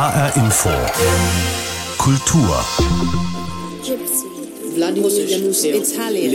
HR 0.00 0.32
Info. 0.34 0.70
Kultur. 1.98 2.64
Wladimir 4.74 5.26
Janus 5.28 5.62
Italien, 5.62 6.32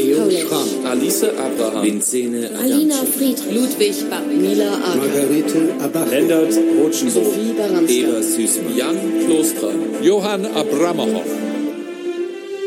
Polen. 0.47 0.86
Alice 0.86 1.23
Abraham, 1.23 1.83
Vincene 1.83 2.51
Alina 2.59 2.97
Friedrich, 2.97 3.51
Ludwig 3.51 4.07
Bach, 4.07 4.21
Mila 4.28 4.71
Aka, 4.71 4.97
Margarete 4.97 5.73
Abach, 5.83 6.05
Sophie 7.09 7.54
Baranska, 7.57 7.91
Eva 7.91 8.21
Süßmann, 8.21 8.78
Jan 8.78 8.97
Klostra, 9.26 9.70
Johann 10.04 10.46
Abramow. 10.46 11.24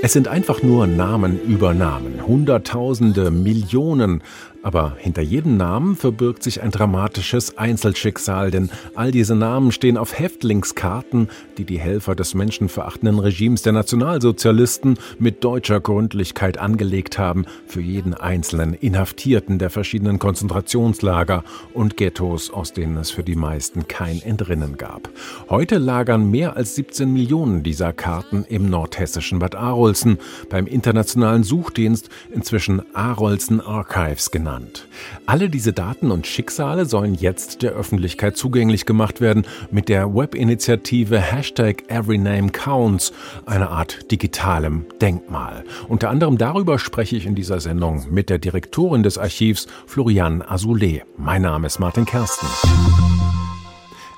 Es 0.03 0.13
sind 0.13 0.27
einfach 0.27 0.63
nur 0.65 0.89
Namen 0.89 1.41
über 1.47 1.75
Namen, 1.75 2.27
Hunderttausende, 2.27 3.31
Millionen. 3.31 4.23
Aber 4.63 4.97
hinter 4.99 5.23
jedem 5.23 5.57
Namen 5.57 5.95
verbirgt 5.95 6.43
sich 6.43 6.63
ein 6.63 6.73
dramatisches 6.73 7.59
Einzelschicksal, 7.59 8.51
denn 8.51 8.71
all 8.97 9.13
diese 9.13 9.37
Namen 9.37 9.71
stehen 9.71 9.97
auf 9.97 10.19
Häftlingskarten, 10.19 11.29
die 11.59 11.65
die 11.65 11.79
Helfer 11.79 12.17
des 12.17 12.35
menschenverachtenden 12.35 13.21
Regimes 13.21 13.63
der 13.63 13.73
Nationalsozialisten 13.73 14.99
mit 15.19 15.45
deutscher 15.45 15.81
Gründlichkeit 15.81 16.59
angelegt 16.59 17.19
haben 17.19 17.45
für 17.67 17.81
jeden 17.81 18.15
einzelnen 18.15 18.75
Inhaftierten 18.75 19.59
der 19.61 19.71
verschiedenen 19.71 20.19
Konzentrationslager 20.19 21.45
und 21.73 21.97
Ghettos, 21.97 22.51
aus 22.51 22.73
denen 22.73 22.97
es 22.97 23.13
für 23.13 23.23
die 23.23 23.37
meisten 23.37 23.87
kein 23.87 24.21
Entrinnen 24.23 24.77
gab. 24.77 25.09
Heute 25.49 25.79
lagern 25.79 26.31
mehr 26.31 26.57
als 26.57 26.75
17 26.75 27.13
Millionen 27.13 27.63
dieser 27.63 27.93
Karten 27.93 28.45
im 28.49 28.69
nordhessischen 28.69 29.39
Bad 29.39 29.55
Arolsen 29.55 30.19
beim 30.51 30.67
internationalen 30.67 31.45
Suchdienst, 31.45 32.09
inzwischen 32.33 32.83
Arolsen 32.95 33.61
Archives 33.61 34.33
genannt 34.33 34.48
genannt. 34.49 34.89
Alle 35.27 35.51
diese 35.51 35.73
Daten 35.73 36.11
und 36.11 36.27
Schicksale 36.27 36.87
sollen 36.87 37.15
jetzt 37.15 37.63
der 37.63 37.73
Öffentlichkeit 37.73 38.37
zugänglich 38.37 38.87
gemacht 38.87 39.21
werden 39.21 39.47
mit 39.71 39.89
der 39.89 40.15
Webinitiative 40.15 41.21
Hashtag 41.21 41.85
EveryNameCounts, 41.89 43.13
eine 43.45 43.69
Art 43.69 44.11
digitalem 44.11 44.87
Denkmal. 45.01 45.65
Unter 45.89 46.09
anderem 46.09 46.39
darüber 46.39 46.79
spreche 46.79 47.17
ich 47.17 47.27
in 47.27 47.35
dieser 47.35 47.61
Sendung 47.61 48.07
mit 48.11 48.31
der 48.31 48.39
Direktorin 48.39 49.03
des 49.03 49.19
Archivs, 49.19 49.67
Florian 49.87 50.43
Azoulay. 50.43 51.03
Mein 51.19 51.43
Name 51.43 51.67
ist 51.67 51.79
Martin 51.79 52.07
Kersten. 52.07 52.47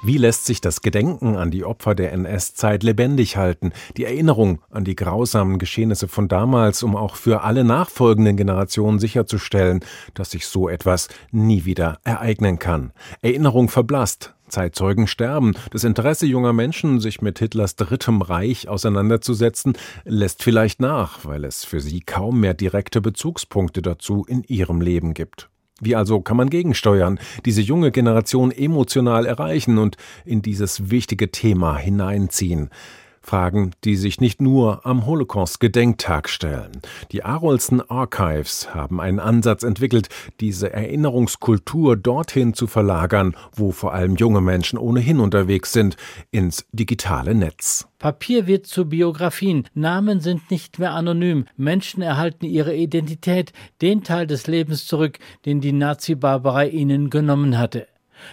Wie 0.02 0.16
lässt 0.16 0.46
sich 0.46 0.62
das 0.62 0.80
Gedenken 0.80 1.36
an 1.36 1.50
die 1.50 1.62
Opfer 1.62 1.94
der 1.94 2.12
NS-Zeit 2.12 2.82
lebendig 2.82 3.36
halten, 3.36 3.72
die 3.98 4.04
Erinnerung 4.04 4.62
an 4.70 4.82
die 4.82 4.96
grausamen 4.96 5.58
Geschehnisse 5.58 6.08
von 6.08 6.26
damals, 6.26 6.82
um 6.82 6.96
auch 6.96 7.16
für 7.16 7.42
alle 7.42 7.64
nachfolgenden 7.64 8.38
Generationen 8.38 8.98
sicherzustellen, 8.98 9.80
dass 10.14 10.30
sich 10.30 10.46
so 10.46 10.70
etwas 10.70 11.08
nie 11.32 11.66
wieder 11.66 11.98
ereignen 12.02 12.58
kann? 12.58 12.92
Erinnerung 13.20 13.68
verblasst, 13.68 14.32
Zeitzeugen 14.48 15.06
sterben. 15.06 15.52
Das 15.70 15.84
Interesse 15.84 16.24
junger 16.24 16.54
Menschen, 16.54 16.98
sich 17.00 17.20
mit 17.20 17.38
Hitlers 17.38 17.76
Drittem 17.76 18.22
Reich 18.22 18.70
auseinanderzusetzen, 18.70 19.74
lässt 20.04 20.42
vielleicht 20.42 20.80
nach, 20.80 21.26
weil 21.26 21.44
es 21.44 21.66
für 21.66 21.80
sie 21.80 22.00
kaum 22.00 22.40
mehr 22.40 22.54
direkte 22.54 23.02
Bezugspunkte 23.02 23.82
dazu 23.82 24.24
in 24.26 24.44
ihrem 24.44 24.80
Leben 24.80 25.12
gibt. 25.12 25.49
Wie 25.80 25.96
also 25.96 26.20
kann 26.20 26.36
man 26.36 26.50
gegensteuern, 26.50 27.18
diese 27.44 27.62
junge 27.62 27.90
Generation 27.90 28.50
emotional 28.52 29.26
erreichen 29.26 29.78
und 29.78 29.96
in 30.24 30.42
dieses 30.42 30.90
wichtige 30.90 31.30
Thema 31.30 31.76
hineinziehen? 31.76 32.70
Fragen, 33.22 33.72
die 33.84 33.96
sich 33.96 34.20
nicht 34.20 34.40
nur 34.40 34.86
am 34.86 35.06
Holocaust-Gedenktag 35.06 36.28
stellen. 36.28 36.80
Die 37.12 37.22
Arolsen 37.22 37.80
Archives 37.88 38.74
haben 38.74 39.00
einen 39.00 39.20
Ansatz 39.20 39.62
entwickelt, 39.62 40.08
diese 40.40 40.72
Erinnerungskultur 40.72 41.96
dorthin 41.96 42.54
zu 42.54 42.66
verlagern, 42.66 43.36
wo 43.54 43.72
vor 43.72 43.92
allem 43.92 44.16
junge 44.16 44.41
Menschen 44.41 44.78
ohnehin 44.78 45.20
unterwegs 45.20 45.72
sind, 45.72 45.96
ins 46.30 46.66
digitale 46.72 47.34
Netz. 47.34 47.86
Papier 47.98 48.46
wird 48.46 48.66
zu 48.66 48.88
Biografien, 48.88 49.68
Namen 49.74 50.20
sind 50.20 50.50
nicht 50.50 50.78
mehr 50.78 50.94
anonym, 50.94 51.44
Menschen 51.56 52.02
erhalten 52.02 52.46
ihre 52.46 52.74
Identität, 52.74 53.52
den 53.82 54.02
Teil 54.02 54.26
des 54.26 54.47
Lebens 54.47 54.87
zurück, 54.87 55.19
den 55.44 55.60
die 55.60 55.72
Nazi-Barbarei 55.72 56.69
ihnen 56.70 57.10
genommen 57.10 57.58
hatte. 57.58 57.87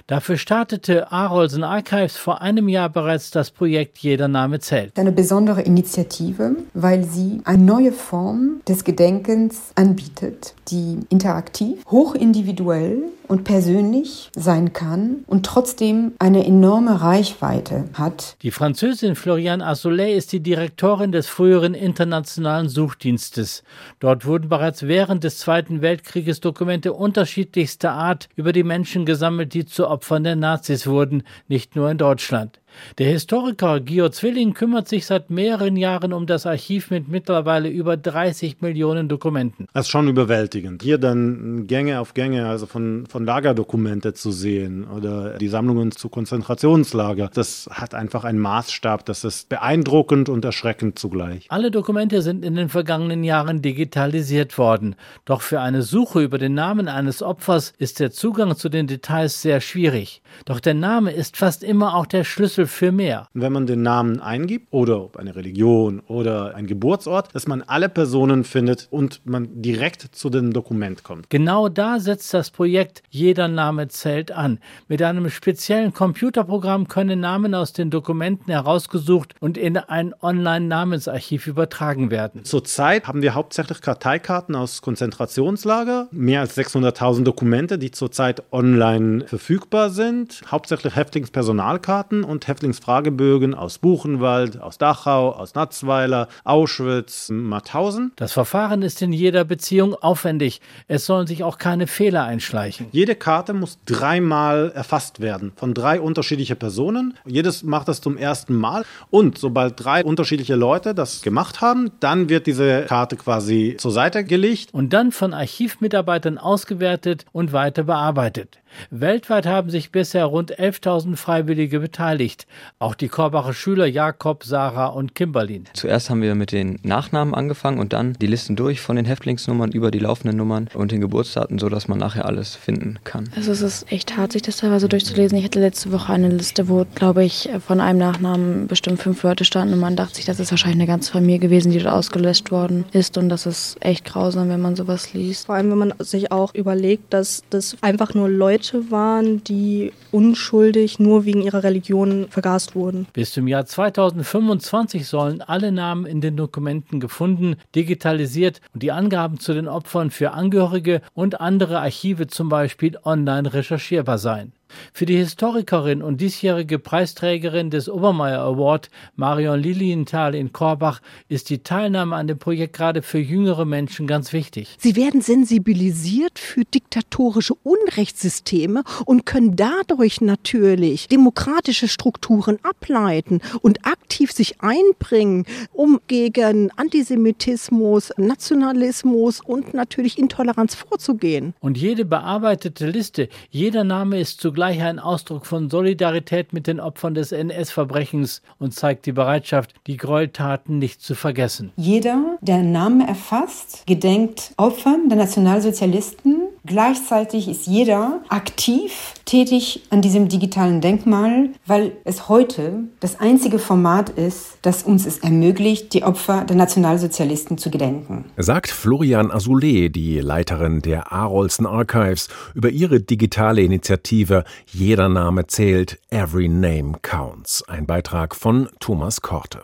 Dafür 0.08 0.38
startete 0.38 1.12
Arolsen 1.12 1.64
Archives 1.64 2.18
vor 2.18 2.42
einem 2.42 2.68
Jahr 2.70 2.90
bereits 2.90 3.32
das 3.32 3.52
Projekt 3.52 3.98
Jeder 4.00 4.28
Name 4.28 4.60
zählt. 4.60 4.98
Eine 4.98 5.12
besondere 5.12 5.62
Initiative, 5.62 6.56
weil 6.74 7.04
sie 7.04 7.42
eine 7.46 7.64
neue 7.64 7.92
Form 7.92 8.62
des 8.68 8.84
Gedenkens 8.84 9.72
anbietet, 9.76 10.54
die 10.70 11.00
interaktiv, 11.10 11.84
hochindividuell 11.90 13.04
und 13.28 13.44
persönlich 13.44 14.30
sein 14.36 14.74
kann 14.74 15.24
und 15.28 15.46
trotzdem 15.46 16.14
eine 16.20 16.46
enorme 16.46 17.02
Reichweite 17.02 17.86
hat. 17.94 18.38
Die 18.42 18.52
Französin 18.52 19.16
Floriane 19.16 19.66
Assolet 19.66 20.18
ist 20.18 20.32
die 20.32 20.40
Direktorin 20.40 21.12
des 21.12 21.28
früheren 21.28 21.74
internationalen 21.74 22.70
Suchdienstes. 22.70 23.64
Dort 24.00 24.26
wurden 24.26 24.50
bereits 24.50 24.84
während 24.84 25.24
des 25.24 25.40
Zweiten 25.40 25.82
Weltkrieges 25.82 26.40
Dokumente 26.40 26.94
unterschiedlichster 26.94 27.92
Art 27.92 28.30
über 28.36 28.54
die 28.54 28.64
Menschen 28.64 29.06
gesammelt, 29.06 29.54
die 29.54 29.66
zu 29.78 29.88
Opfern 29.88 30.24
der 30.24 30.36
Nazis 30.36 30.88
wurden, 30.88 31.22
nicht 31.48 31.76
nur 31.76 31.92
in 31.92 32.00
Deutschland. 32.00 32.60
Der 32.98 33.12
Historiker 33.12 33.80
Gio 33.80 34.10
Zwilling 34.10 34.54
kümmert 34.54 34.88
sich 34.88 35.06
seit 35.06 35.30
mehreren 35.30 35.76
Jahren 35.76 36.14
um 36.14 36.26
das 36.26 36.46
Archiv 36.46 36.90
mit 36.90 37.08
mittlerweile 37.08 37.70
über 37.70 37.98
30 37.98 38.62
Millionen 38.62 39.08
Dokumenten. 39.08 39.68
Das 39.74 39.86
ist 39.86 39.92
schon 39.92 40.08
überwältigend. 40.08 40.82
Hier 40.82 40.98
dann 40.98 41.68
Gänge 41.68 42.00
auf 42.00 42.14
Gänge, 42.14 42.48
also 42.48 42.66
von, 42.66 43.06
von 43.08 43.26
Lagerdokumente 43.26 44.14
zu 44.14 44.32
sehen 44.32 44.88
oder 44.88 45.38
die 45.38 45.48
Sammlungen 45.48 45.92
zu 45.92 46.10
Konzentrationslager, 46.10 47.30
das 47.34 47.70
hat 47.72 47.94
einfach 47.94 48.24
einen 48.24 48.40
Maßstab, 48.40 49.06
das 49.06 49.24
ist 49.24 49.50
beeindruckend 49.50 50.30
und 50.30 50.44
erschreckend 50.46 50.98
zugleich. 50.98 51.46
Alle 51.50 51.72
Dokumente 51.72 52.22
sind 52.22 52.44
in 52.44 52.56
den 52.56 52.70
vergangenen 52.70 53.24
Jahren 53.24 53.62
digitalisiert 53.62 54.58
worden. 54.58 54.96
Doch 55.26 55.42
für 55.42 55.62
eine 55.62 55.82
Suche 55.82 56.22
über 56.24 56.38
den 56.38 56.54
Namen 56.54 56.88
eines 56.88 57.22
Opfers 57.22 57.74
ist 57.78 58.00
der 58.00 58.12
Zugang 58.12 58.56
zu 58.56 58.70
den 58.70 58.88
Details 58.88 59.42
sehr 59.42 59.62
schwierig. 59.62 60.22
Doch 60.46 60.60
der 60.60 60.74
Name 60.74 61.12
ist 61.12 61.38
fast 61.38 61.64
immer 61.64 61.96
auch 61.96 62.06
der 62.06 62.24
Schlüssel 62.24 62.57
für 62.66 62.92
mehr. 62.92 63.28
Wenn 63.34 63.54
man 63.54 63.68
den 63.68 63.84
Namen 63.84 64.20
eingibt 64.20 64.68
oder 64.72 65.04
ob 65.04 65.18
eine 65.18 65.36
Religion 65.36 66.00
oder 66.00 66.56
ein 66.56 66.66
Geburtsort, 66.66 67.36
dass 67.36 67.48
man 67.48 67.62
alle 67.62 67.90
Personen 67.90 68.44
findet 68.44 68.88
und 68.90 69.22
man 69.26 69.62
direkt 69.62 70.16
zu 70.16 70.30
dem 70.30 70.54
Dokument 70.54 71.04
kommt. 71.04 71.30
Genau 71.30 71.70
da 71.70 72.00
setzt 72.00 72.34
das 72.34 72.50
Projekt 72.50 73.04
Jeder 73.10 73.48
Name 73.48 73.90
zählt 73.90 74.32
an. 74.32 74.60
Mit 74.88 75.02
einem 75.02 75.30
speziellen 75.30 75.94
Computerprogramm 75.94 76.88
können 76.88 77.20
Namen 77.20 77.54
aus 77.54 77.74
den 77.74 77.90
Dokumenten 77.90 78.52
herausgesucht 78.52 79.36
und 79.40 79.58
in 79.58 79.78
ein 79.78 80.14
Online-Namensarchiv 80.22 81.48
übertragen 81.48 82.10
werden. 82.10 82.46
Zurzeit 82.46 83.08
haben 83.08 83.22
wir 83.22 83.36
hauptsächlich 83.36 83.82
Karteikarten 83.82 84.56
aus 84.56 84.82
Konzentrationslager, 84.82 86.08
mehr 86.12 86.42
als 86.42 86.58
600.000 86.58 87.24
Dokumente, 87.24 87.78
die 87.78 87.92
zurzeit 87.92 88.44
online 88.52 89.26
verfügbar 89.28 89.90
sind, 89.90 90.42
hauptsächlich 90.48 90.96
Häftlingspersonalkarten 90.96 92.24
und 92.24 92.47
Häftlingsfragebögen 92.48 93.54
aus 93.54 93.78
Buchenwald, 93.78 94.62
aus 94.62 94.78
Dachau, 94.78 95.32
aus 95.32 95.56
Natzweiler, 95.56 96.28
Auschwitz, 96.44 97.30
Mauthausen. 97.30 98.12
Das 98.16 98.34
Verfahren 98.34 98.82
ist 98.82 99.02
in 99.02 99.14
jeder 99.14 99.44
Beziehung 99.44 99.96
aufwendig. 99.96 100.62
Es 100.88 101.06
sollen 101.06 101.28
sich 101.28 101.44
auch 101.44 101.58
keine 101.58 101.88
Fehler 101.88 102.24
einschleichen. 102.24 102.88
Jede 102.92 103.16
Karte 103.16 103.54
muss 103.54 103.78
dreimal 103.86 104.72
erfasst 104.74 105.20
werden 105.20 105.52
von 105.56 105.74
drei 105.74 106.00
unterschiedlichen 106.00 106.58
Personen. 106.58 107.16
Jedes 107.26 107.64
macht 107.64 107.88
das 107.88 108.02
zum 108.02 108.18
ersten 108.18 108.56
Mal. 108.56 108.86
Und 109.10 109.38
sobald 109.38 109.84
drei 109.84 110.04
unterschiedliche 110.04 110.56
Leute 110.56 110.94
das 110.94 111.22
gemacht 111.22 111.62
haben, 111.62 111.92
dann 112.00 112.30
wird 112.30 112.48
diese 112.48 112.84
Karte 112.84 113.16
quasi 113.16 113.76
zur 113.78 113.92
Seite 113.92 114.24
gelegt. 114.24 114.74
Und 114.74 114.94
dann 114.94 115.12
von 115.12 115.34
Archivmitarbeitern 115.34 116.38
ausgewertet 116.38 117.26
und 117.32 117.54
weiter 117.54 117.84
bearbeitet. 117.84 118.60
Weltweit 118.90 119.46
haben 119.46 119.70
sich 119.70 119.92
bisher 119.92 120.26
rund 120.26 120.58
11.000 120.58 121.16
Freiwillige 121.16 121.80
beteiligt. 121.80 122.48
Auch 122.80 122.96
die 122.96 123.08
Korbacher 123.08 123.54
Schüler 123.54 123.86
Jakob, 123.86 124.44
Sarah 124.44 124.88
und 124.88 125.16
Kimberlin. 125.16 125.66
Zuerst 125.74 126.10
haben 126.10 126.22
wir 126.22 126.36
mit 126.36 126.52
den 126.52 126.80
Nachnamen 126.84 127.34
angefangen 127.34 127.80
und 127.80 127.94
dann 127.94 128.14
die 128.14 128.28
Listen 128.28 128.56
durch 128.56 128.82
von 128.82 128.96
den 128.96 129.06
Häftlingsnummern 129.06 129.72
über 129.72 129.92
die 129.92 130.00
laufenden 130.00 130.38
Nummern 130.38 130.70
und 130.74 130.92
den 130.92 131.02
Geburtsdaten, 131.02 131.60
sodass 131.60 131.88
man 131.88 131.98
nachher 131.98 132.26
alles 132.26 132.56
finden 132.56 133.00
kann. 133.04 133.30
Also 133.36 133.52
es 133.52 133.62
ist 133.62 133.92
echt 133.92 134.18
hart, 134.18 134.34
sich 134.34 134.42
das 134.42 134.58
teilweise 134.58 134.88
durchzulesen. 134.88 135.38
Ich 135.38 135.46
hatte 135.46 135.60
letzte 135.60 135.92
Woche 135.92 136.14
eine 136.14 136.30
Liste, 136.30 136.70
wo, 136.70 136.86
glaube 136.96 137.24
ich, 137.24 137.50
von 137.66 137.82
einem 137.82 138.00
Nachnamen 138.00 138.68
bestimmt 138.68 139.02
fünf 139.02 139.24
Leute 139.24 139.46
standen 139.46 139.74
und 139.74 139.80
man 139.80 139.96
dachte 139.96 140.16
sich, 140.16 140.26
das 140.26 140.40
ist 140.40 140.52
wahrscheinlich 140.52 140.80
eine 140.80 140.88
ganze 140.88 141.12
Familie 141.12 141.40
gewesen, 141.40 141.72
die 141.72 141.80
dort 141.80 141.94
ausgelöscht 141.94 142.52
worden 142.52 142.86
ist 142.92 143.18
und 143.18 143.30
das 143.30 143.46
ist 143.46 143.78
echt 143.82 144.06
grausam, 144.06 144.50
wenn 144.50 144.62
man 144.62 144.76
sowas 144.76 145.14
liest. 145.14 145.48
Vor 145.48 145.56
allem, 145.56 145.72
wenn 145.72 145.78
man 145.78 145.94
sich 146.00 146.32
auch 146.32 146.54
überlegt, 146.54 147.14
dass 147.14 147.44
das 147.50 147.78
einfach 147.82 148.14
nur 148.14 148.30
Leute 148.30 148.67
Leute 148.74 148.92
waren, 148.92 149.44
die 149.44 149.94
unschuldig 150.12 151.00
nur 151.00 151.26
wegen 151.26 151.42
ihrer 151.42 151.64
Religion 151.64 152.28
vergast 152.30 152.76
wurden. 152.76 153.08
Bis 153.14 153.32
zum 153.32 153.48
Jahr 153.48 153.66
2025 153.66 155.08
sollen 155.08 155.42
alle 155.42 155.72
Namen 155.72 156.06
in 156.06 156.22
den 156.22 156.38
Dokumenten 156.38 157.00
gefunden, 157.00 157.56
digitalisiert 157.76 158.62
und 158.74 158.84
die 158.84 158.92
Angaben 158.92 159.40
zu 159.40 159.54
den 159.54 159.68
Opfern 159.68 160.12
für 160.12 160.32
Angehörige 160.32 161.02
und 161.14 161.40
andere 161.40 161.80
Archive 161.80 162.28
zum 162.28 162.50
Beispiel 162.50 162.98
online 163.04 163.54
recherchierbar 163.54 164.18
sein. 164.18 164.52
Für 164.94 165.06
die 165.06 165.18
Historikerin 165.18 166.02
und 166.02 166.22
diesjährige 166.22 166.80
Preisträgerin 166.80 167.70
des 167.70 167.90
Obermeier 167.90 168.42
Award, 168.42 168.90
Marion 169.16 169.60
Lilienthal 169.60 170.36
in 170.36 170.52
Korbach, 170.52 171.02
ist 171.30 171.50
die 171.50 171.60
Teilnahme 171.60 172.16
an 172.16 172.28
dem 172.28 172.38
Projekt 172.38 172.74
gerade 172.74 173.02
für 173.02 173.20
jüngere 173.20 173.66
Menschen 173.66 174.08
ganz 174.08 174.34
wichtig. 174.34 174.76
Sie 174.80 174.96
werden 174.96 175.22
sensibilisiert 175.22 176.40
für 176.40 176.64
diktatorische 176.66 177.56
Unrechtssysteme 177.64 178.84
und 179.06 179.26
können 179.26 179.56
dadurch 179.56 180.22
natürlich 180.22 181.08
demokratische 181.08 181.88
Strukturen 181.88 182.60
ableiten 182.64 183.42
und 183.62 183.86
aktiv 183.86 184.32
sich 184.32 184.62
einbringen, 184.62 185.46
um 185.74 186.00
gegen 186.08 186.72
Antisemitismus, 186.76 188.12
Nationalismus 188.18 189.42
und 189.42 189.74
natürlich 189.74 190.18
Intoleranz 190.18 190.76
vorzugehen. 190.76 191.54
Und 191.60 191.78
jede 191.78 192.06
bearbeitete 192.06 192.88
Liste, 192.88 193.30
jeder 193.50 193.84
Name 193.84 194.20
ist 194.20 194.42
zugleich 194.42 194.57
zugleich 194.58 194.82
ein 194.82 194.98
Ausdruck 194.98 195.46
von 195.46 195.70
Solidarität 195.70 196.52
mit 196.52 196.66
den 196.66 196.80
Opfern 196.80 197.14
des 197.14 197.32
NS-Verbrechens 197.32 198.42
und 198.58 198.74
zeigt 198.74 199.06
die 199.06 199.12
Bereitschaft, 199.12 199.76
die 199.86 199.98
Gräueltaten 199.98 200.80
nicht 200.80 201.00
zu 201.04 201.14
vergessen. 201.14 201.72
Jeder, 201.76 202.40
der 202.42 202.64
Namen 202.64 203.08
erfasst, 203.08 203.86
gedenkt 203.86 204.56
Opfern 204.58 205.10
der 205.10 205.20
Nationalsozialisten. 205.20 206.37
Gleichzeitig 206.68 207.48
ist 207.48 207.66
jeder 207.66 208.20
aktiv 208.28 209.14
tätig 209.24 209.84
an 209.90 210.02
diesem 210.02 210.28
digitalen 210.28 210.82
Denkmal, 210.82 211.52
weil 211.66 211.94
es 212.04 212.28
heute 212.28 212.84
das 213.00 213.22
einzige 213.22 213.58
Format 213.58 214.10
ist, 214.10 214.58
das 214.64 214.84
uns 214.84 215.06
es 215.06 215.20
ermöglicht, 215.20 215.94
die 215.94 216.04
Opfer 216.04 216.44
der 216.44 216.58
Nationalsozialisten 216.58 217.58
zu 217.58 217.72
gedenken. 217.72 218.26
Sagt 218.36 218.70
Florian 218.70 219.32
Azoulay, 219.32 219.90
die 219.90 220.20
Leiterin 220.20 220.82
der 220.82 221.14
Arolsen 221.14 221.66
Archives, 221.66 222.28
über 222.54 222.70
ihre 222.70 223.00
digitale 223.00 223.62
Initiative 223.62 224.44
Jeder 224.66 225.08
Name 225.08 225.48
zählt, 225.48 226.00
Every 226.10 226.50
Name 226.50 226.98
Counts. 227.02 227.64
Ein 227.70 227.86
Beitrag 227.86 228.36
von 228.36 228.68
Thomas 228.82 229.22
Korte. 229.22 229.62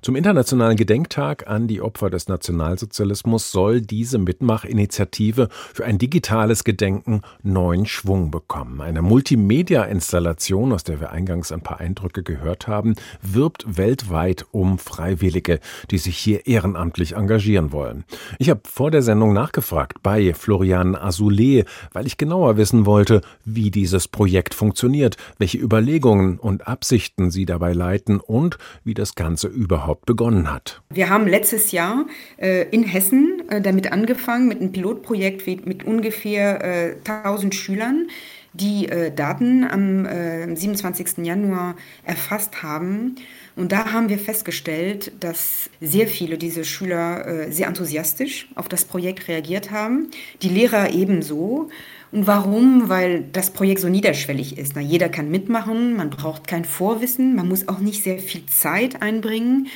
Zum 0.00 0.14
Internationalen 0.14 0.76
Gedenktag 0.76 1.48
an 1.48 1.66
die 1.66 1.82
Opfer 1.82 2.08
des 2.08 2.28
Nationalsozialismus 2.28 3.50
soll 3.50 3.80
diese 3.80 4.18
Mitmachinitiative 4.18 5.48
für 5.50 5.84
ein 5.84 5.98
digitales 5.98 6.62
Gedenken 6.62 7.22
neuen 7.42 7.84
Schwung 7.84 8.30
bekommen. 8.30 8.80
Eine 8.80 9.02
Multimedia-Installation, 9.02 10.72
aus 10.72 10.84
der 10.84 11.00
wir 11.00 11.10
eingangs 11.10 11.50
ein 11.50 11.62
paar 11.62 11.80
Eindrücke 11.80 12.22
gehört 12.22 12.68
haben, 12.68 12.94
wirbt 13.22 13.76
weltweit 13.76 14.46
um 14.52 14.78
Freiwillige, 14.78 15.58
die 15.90 15.98
sich 15.98 16.16
hier 16.16 16.46
ehrenamtlich 16.46 17.16
engagieren 17.16 17.72
wollen. 17.72 18.04
Ich 18.38 18.50
habe 18.50 18.60
vor 18.64 18.92
der 18.92 19.02
Sendung 19.02 19.32
nachgefragt 19.32 20.02
bei 20.04 20.32
Florian 20.32 20.94
Azoulay, 20.94 21.64
weil 21.92 22.06
ich 22.06 22.18
genauer 22.18 22.56
wissen 22.56 22.86
wollte, 22.86 23.20
wie 23.44 23.72
dieses 23.72 24.06
Projekt 24.06 24.54
funktioniert, 24.54 25.16
welche 25.38 25.58
Überlegungen 25.58 26.38
und 26.38 26.68
Absichten 26.68 27.32
sie 27.32 27.46
dabei 27.46 27.72
leiten 27.72 28.20
und 28.20 28.58
wie 28.84 28.94
das 28.94 29.16
Ganze 29.16 29.48
überhaupt 29.48 29.87
überhaupt 29.88 30.04
begonnen 30.04 30.52
hat. 30.52 30.82
Wir 30.90 31.08
haben 31.08 31.26
letztes 31.26 31.72
Jahr 31.72 32.06
äh, 32.36 32.68
in 32.70 32.82
Hessen 32.82 33.42
äh, 33.48 33.62
damit 33.62 33.90
angefangen, 33.90 34.46
mit 34.46 34.60
einem 34.60 34.70
Pilotprojekt 34.70 35.46
mit 35.66 35.84
ungefähr 35.84 36.62
äh, 36.62 36.96
1000 37.08 37.54
Schülern, 37.54 38.08
die 38.52 38.88
äh, 38.88 39.10
Daten 39.10 39.64
am 39.64 40.54
27. 40.54 41.18
Äh, 41.18 41.22
Januar 41.22 41.74
erfasst 42.04 42.62
haben. 42.62 43.14
Und 43.56 43.72
da 43.72 43.92
haben 43.92 44.08
wir 44.08 44.18
festgestellt, 44.18 45.12
dass 45.20 45.70
sehr 45.80 46.06
viele 46.06 46.36
dieser 46.36 46.64
Schüler 46.64 47.26
äh, 47.26 47.52
sehr 47.52 47.66
enthusiastisch 47.66 48.48
auf 48.56 48.68
das 48.68 48.84
Projekt 48.84 49.26
reagiert 49.28 49.70
haben, 49.70 50.10
die 50.42 50.50
Lehrer 50.50 50.90
ebenso. 50.90 51.70
Und 52.10 52.26
warum? 52.26 52.88
Weil 52.88 53.24
das 53.32 53.50
Projekt 53.50 53.80
so 53.80 53.88
niederschwellig 53.88 54.58
ist. 54.58 54.72
Na, 54.74 54.80
jeder 54.80 55.08
kann 55.08 55.30
mitmachen, 55.30 55.96
man 55.96 56.10
braucht 56.10 56.46
kein 56.46 56.64
Vorwissen, 56.64 57.34
man 57.34 57.48
muss 57.48 57.68
auch 57.68 57.80
nicht 57.80 58.02
sehr 58.02 58.18
viel 58.18 58.46
Zeit 58.46 59.02
einbringen. 59.02 59.68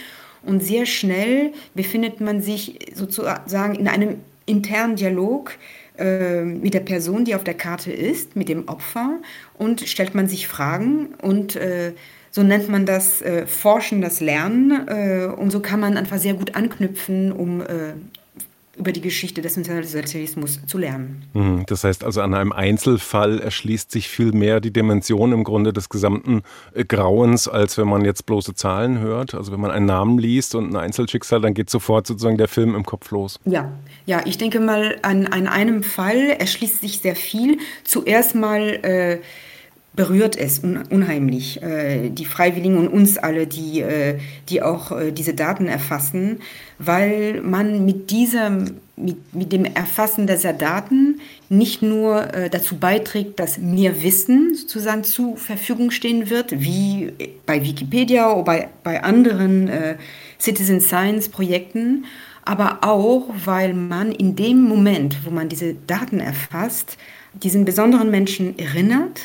Und 0.43 0.63
sehr 0.63 0.87
schnell 0.87 1.53
befindet 1.75 2.21
man 2.21 2.41
sich 2.41 2.79
sozusagen 2.95 3.75
in 3.75 3.87
einem 3.87 4.17
internen 4.47 4.97
Dialog 4.97 5.57
äh, 5.99 6.43
mit 6.43 6.75
der 6.75 6.81
Person, 6.81 7.25
die 7.25 7.35
auf 7.35 7.45
der 7.45 7.55
Karte 7.55 7.93
ist, 7.93 8.35
mit 8.35 8.49
dem 8.49 8.67
Opfer 8.67 9.21
und 9.57 9.83
stellt 9.83 10.15
man 10.15 10.27
sich 10.27 10.49
Fragen 10.49 11.15
und 11.21 11.55
äh, 11.55 11.93
so 12.35 12.43
nennt 12.43 12.71
man 12.71 12.87
das 12.87 13.21
äh, 13.21 13.47
Forschen, 13.47 14.01
das 14.01 14.21
Lernen. 14.21 14.89
Äh, 14.89 15.27
und 15.27 15.51
so 15.51 15.61
kann 15.61 15.81
man 15.81 15.99
einfach 15.99 16.17
sehr 16.17 16.33
gut 16.33 16.57
anknüpfen, 16.57 17.31
um 17.31 17.61
äh, 17.61 17.93
über 18.77 18.93
die 18.93 19.03
Geschichte 19.03 19.43
des 19.43 19.57
Nationalsozialismus 19.57 20.61
zu 20.67 20.79
lernen. 20.79 21.25
Mhm. 21.35 21.65
Das 21.67 21.85
heißt 21.85 22.05
also, 22.05 22.23
an 22.23 22.33
einem 22.33 22.53
Einzelfall 22.53 23.39
erschließt 23.39 23.91
sich 23.91 24.09
viel 24.09 24.33
mehr 24.33 24.61
die 24.61 24.73
Dimension 24.73 25.33
im 25.33 25.45
Grunde 25.45 25.73
des 25.73 25.91
gesamten 25.91 26.43
äh, 26.73 26.85
Grauens, 26.85 27.49
als 27.49 27.77
wenn 27.77 27.89
man 27.89 28.05
jetzt 28.05 28.25
bloße 28.25 28.55
Zahlen 28.55 28.99
hört. 29.01 29.35
Also 29.35 29.53
wenn 29.53 29.61
man 29.61 29.71
einen 29.71 29.87
Namen 29.87 30.19
liest 30.19 30.55
und 30.55 30.71
ein 30.71 30.77
Einzelschicksal, 30.77 31.43
dann 31.43 31.53
geht 31.53 31.69
sofort 31.69 32.07
sozusagen 32.07 32.39
der 32.39 32.49
Film 32.49 32.75
im 32.75 32.85
Kopf 32.85 33.11
los. 33.11 33.39
Ja, 33.45 33.73
ja, 34.07 34.23
ich 34.25 34.39
denke 34.39 34.59
mal, 34.59 34.99
an, 35.03 35.27
an 35.27 35.47
einem 35.47 35.83
Fall 35.83 36.31
erschließt 36.39 36.81
sich 36.81 37.01
sehr 37.01 37.17
viel. 37.17 37.59
Zuerst 37.85 38.35
mal 38.35 38.61
äh, 38.83 39.19
berührt 39.95 40.37
es 40.37 40.61
unheimlich. 40.61 41.63
Äh, 41.63 42.09
die 42.11 42.25
Freiwilligen 42.25 42.79
und 42.79 42.89
uns 42.89 43.19
alle, 43.19 43.47
die, 43.47 43.81
äh, 43.81 44.19
die 44.49 44.63
auch 44.63 44.93
äh, 44.93 45.13
diese 45.13 45.35
Daten 45.35 45.67
erfassen, 45.67 46.41
weil 46.79 47.43
man 47.43 47.85
mit 47.85 48.11
diesem, 48.11 48.77
mit, 48.97 49.35
mit 49.35 49.53
dem 49.53 49.65
Erfassen 49.67 50.27
dieser 50.27 50.55
Daten 50.55 51.21
nicht 51.49 51.83
nur 51.83 52.29
dazu 52.51 52.79
beiträgt, 52.79 53.39
dass 53.39 53.59
mehr 53.59 54.03
Wissen 54.03 54.55
sozusagen 54.55 55.05
zur 55.05 55.37
Verfügung 55.37 55.91
stehen 55.91 56.29
wird, 56.29 56.61
wie 56.61 57.13
bei 57.47 57.63
Wikipedia 57.63 58.33
oder 58.33 58.43
bei, 58.43 58.69
bei 58.83 59.03
anderen 59.03 59.71
Citizen 60.41 60.81
Science 60.81 61.29
Projekten, 61.29 62.05
aber 62.45 62.79
auch, 62.83 63.29
weil 63.45 63.75
man 63.75 64.11
in 64.11 64.35
dem 64.35 64.63
Moment, 64.63 65.19
wo 65.25 65.31
man 65.31 65.49
diese 65.49 65.75
Daten 65.87 66.19
erfasst, 66.19 66.97
diesen 67.35 67.65
besonderen 67.65 68.11
Menschen 68.11 68.59
erinnert 68.59 69.21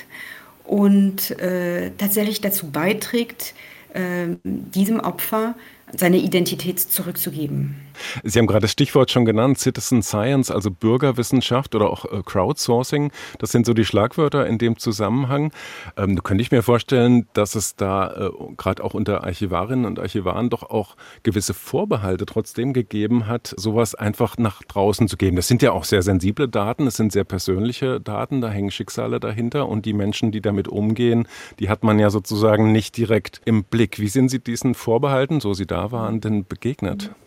und 0.67 1.31
äh, 1.39 1.91
tatsächlich 1.97 2.41
dazu 2.41 2.69
beiträgt, 2.69 3.53
äh, 3.93 4.27
diesem 4.43 4.99
Opfer 4.99 5.55
seine 5.95 6.17
Identität 6.17 6.79
zurückzugeben. 6.79 7.75
Sie 8.23 8.39
haben 8.39 8.47
gerade 8.47 8.61
das 8.61 8.71
Stichwort 8.71 9.11
schon 9.11 9.25
genannt, 9.25 9.59
Citizen 9.59 10.01
Science, 10.01 10.51
also 10.51 10.71
Bürgerwissenschaft 10.71 11.75
oder 11.75 11.89
auch 11.89 12.05
äh, 12.05 12.21
Crowdsourcing. 12.23 13.11
Das 13.39 13.51
sind 13.51 13.65
so 13.65 13.73
die 13.73 13.85
Schlagwörter 13.85 14.47
in 14.47 14.57
dem 14.57 14.77
Zusammenhang. 14.77 15.51
Ähm, 15.95 16.15
da 16.15 16.21
könnte 16.21 16.41
ich 16.41 16.51
mir 16.51 16.63
vorstellen, 16.63 17.27
dass 17.33 17.55
es 17.55 17.75
da 17.75 18.27
äh, 18.27 18.29
gerade 18.57 18.83
auch 18.83 18.93
unter 18.93 19.23
Archivarinnen 19.23 19.85
und 19.85 19.99
Archivaren 19.99 20.49
doch 20.49 20.63
auch 20.63 20.95
gewisse 21.23 21.53
Vorbehalte 21.53 22.25
trotzdem 22.25 22.73
gegeben 22.73 23.27
hat, 23.27 23.53
sowas 23.57 23.95
einfach 23.95 24.37
nach 24.37 24.63
draußen 24.63 25.07
zu 25.07 25.17
geben. 25.17 25.35
Das 25.35 25.47
sind 25.47 25.61
ja 25.61 25.71
auch 25.71 25.83
sehr 25.83 26.01
sensible 26.01 26.47
Daten, 26.47 26.87
es 26.87 26.95
sind 26.95 27.11
sehr 27.11 27.23
persönliche 27.23 27.99
Daten, 27.99 28.41
da 28.41 28.49
hängen 28.49 28.71
Schicksale 28.71 29.19
dahinter 29.19 29.67
und 29.67 29.85
die 29.85 29.93
Menschen, 29.93 30.31
die 30.31 30.41
damit 30.41 30.67
umgehen, 30.67 31.27
die 31.59 31.69
hat 31.69 31.83
man 31.83 31.99
ja 31.99 32.09
sozusagen 32.09 32.71
nicht 32.71 32.97
direkt 32.97 33.41
im 33.45 33.63
Blick. 33.63 33.99
Wie 33.99 34.07
sind 34.07 34.29
Sie 34.29 34.39
diesen 34.39 34.73
Vorbehalten, 34.73 35.39
so 35.39 35.53
Sie 35.53 35.65
da 35.65 35.91
waren, 35.91 36.21
denn 36.21 36.45
begegnet? 36.45 37.09
Mhm. 37.09 37.26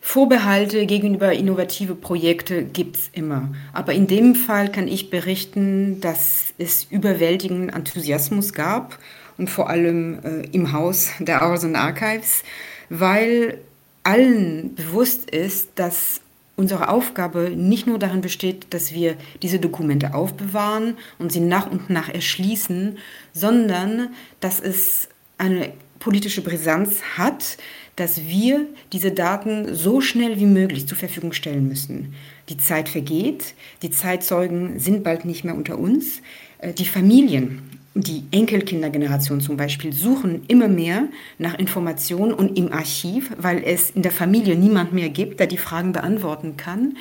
Vorbehalte 0.00 0.86
gegenüber 0.86 1.32
innovative 1.32 1.94
Projekte 1.94 2.64
gibt 2.64 2.96
es 2.96 3.10
immer. 3.12 3.52
Aber 3.72 3.92
in 3.92 4.06
dem 4.06 4.34
Fall 4.34 4.72
kann 4.72 4.88
ich 4.88 5.10
berichten, 5.10 6.00
dass 6.00 6.54
es 6.58 6.84
überwältigenden 6.84 7.68
Enthusiasmus 7.68 8.52
gab 8.52 8.98
und 9.36 9.50
vor 9.50 9.68
allem 9.68 10.18
äh, 10.24 10.46
im 10.52 10.72
Haus 10.72 11.10
der 11.18 11.42
Arson 11.42 11.76
Archives, 11.76 12.42
weil 12.88 13.58
allen 14.02 14.74
bewusst 14.74 15.30
ist, 15.30 15.70
dass 15.76 16.22
unsere 16.56 16.88
Aufgabe 16.88 17.50
nicht 17.50 17.86
nur 17.86 17.98
darin 17.98 18.20
besteht, 18.20 18.72
dass 18.74 18.92
wir 18.92 19.16
diese 19.42 19.58
Dokumente 19.58 20.14
aufbewahren 20.14 20.96
und 21.18 21.32
sie 21.32 21.40
nach 21.40 21.70
und 21.70 21.88
nach 21.88 22.08
erschließen, 22.08 22.98
sondern 23.32 24.10
dass 24.40 24.60
es 24.60 25.08
eine 25.38 25.72
politische 25.98 26.42
Brisanz 26.42 27.00
hat, 27.16 27.56
dass 27.96 28.26
wir 28.26 28.66
diese 28.92 29.10
Daten 29.10 29.74
so 29.74 30.00
schnell 30.00 30.38
wie 30.38 30.46
möglich 30.46 30.86
zur 30.86 30.96
Verfügung 30.96 31.32
stellen 31.32 31.68
müssen. 31.68 32.14
Die 32.48 32.56
Zeit 32.56 32.88
vergeht, 32.88 33.54
die 33.82 33.90
Zeitzeugen 33.90 34.78
sind 34.78 35.04
bald 35.04 35.24
nicht 35.24 35.44
mehr 35.44 35.54
unter 35.54 35.78
uns. 35.78 36.22
Äh, 36.58 36.72
die 36.72 36.86
Familien, 36.86 37.62
die 37.94 38.24
Enkelkindergeneration 38.30 39.40
zum 39.40 39.56
Beispiel, 39.56 39.92
suchen 39.92 40.42
immer 40.48 40.68
mehr 40.68 41.08
nach 41.38 41.58
Informationen 41.58 42.32
und 42.32 42.56
im 42.56 42.72
Archiv, 42.72 43.30
weil 43.38 43.62
es 43.64 43.90
in 43.90 44.02
der 44.02 44.12
Familie 44.12 44.56
niemand 44.56 44.92
mehr 44.92 45.08
gibt, 45.08 45.40
der 45.40 45.46
die 45.46 45.58
Fragen 45.58 45.92
beantworten 45.92 46.56
kann. 46.56 46.96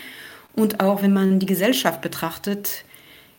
Und 0.55 0.79
auch 0.81 1.01
wenn 1.01 1.13
man 1.13 1.39
die 1.39 1.45
Gesellschaft 1.45 2.01
betrachtet, 2.01 2.83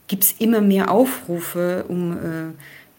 gibt 0.06 0.24
es 0.24 0.34
immer 0.38 0.60
mehr 0.60 0.90
Aufrufe, 0.90 1.84
um 1.88 2.12
äh, 2.12 2.16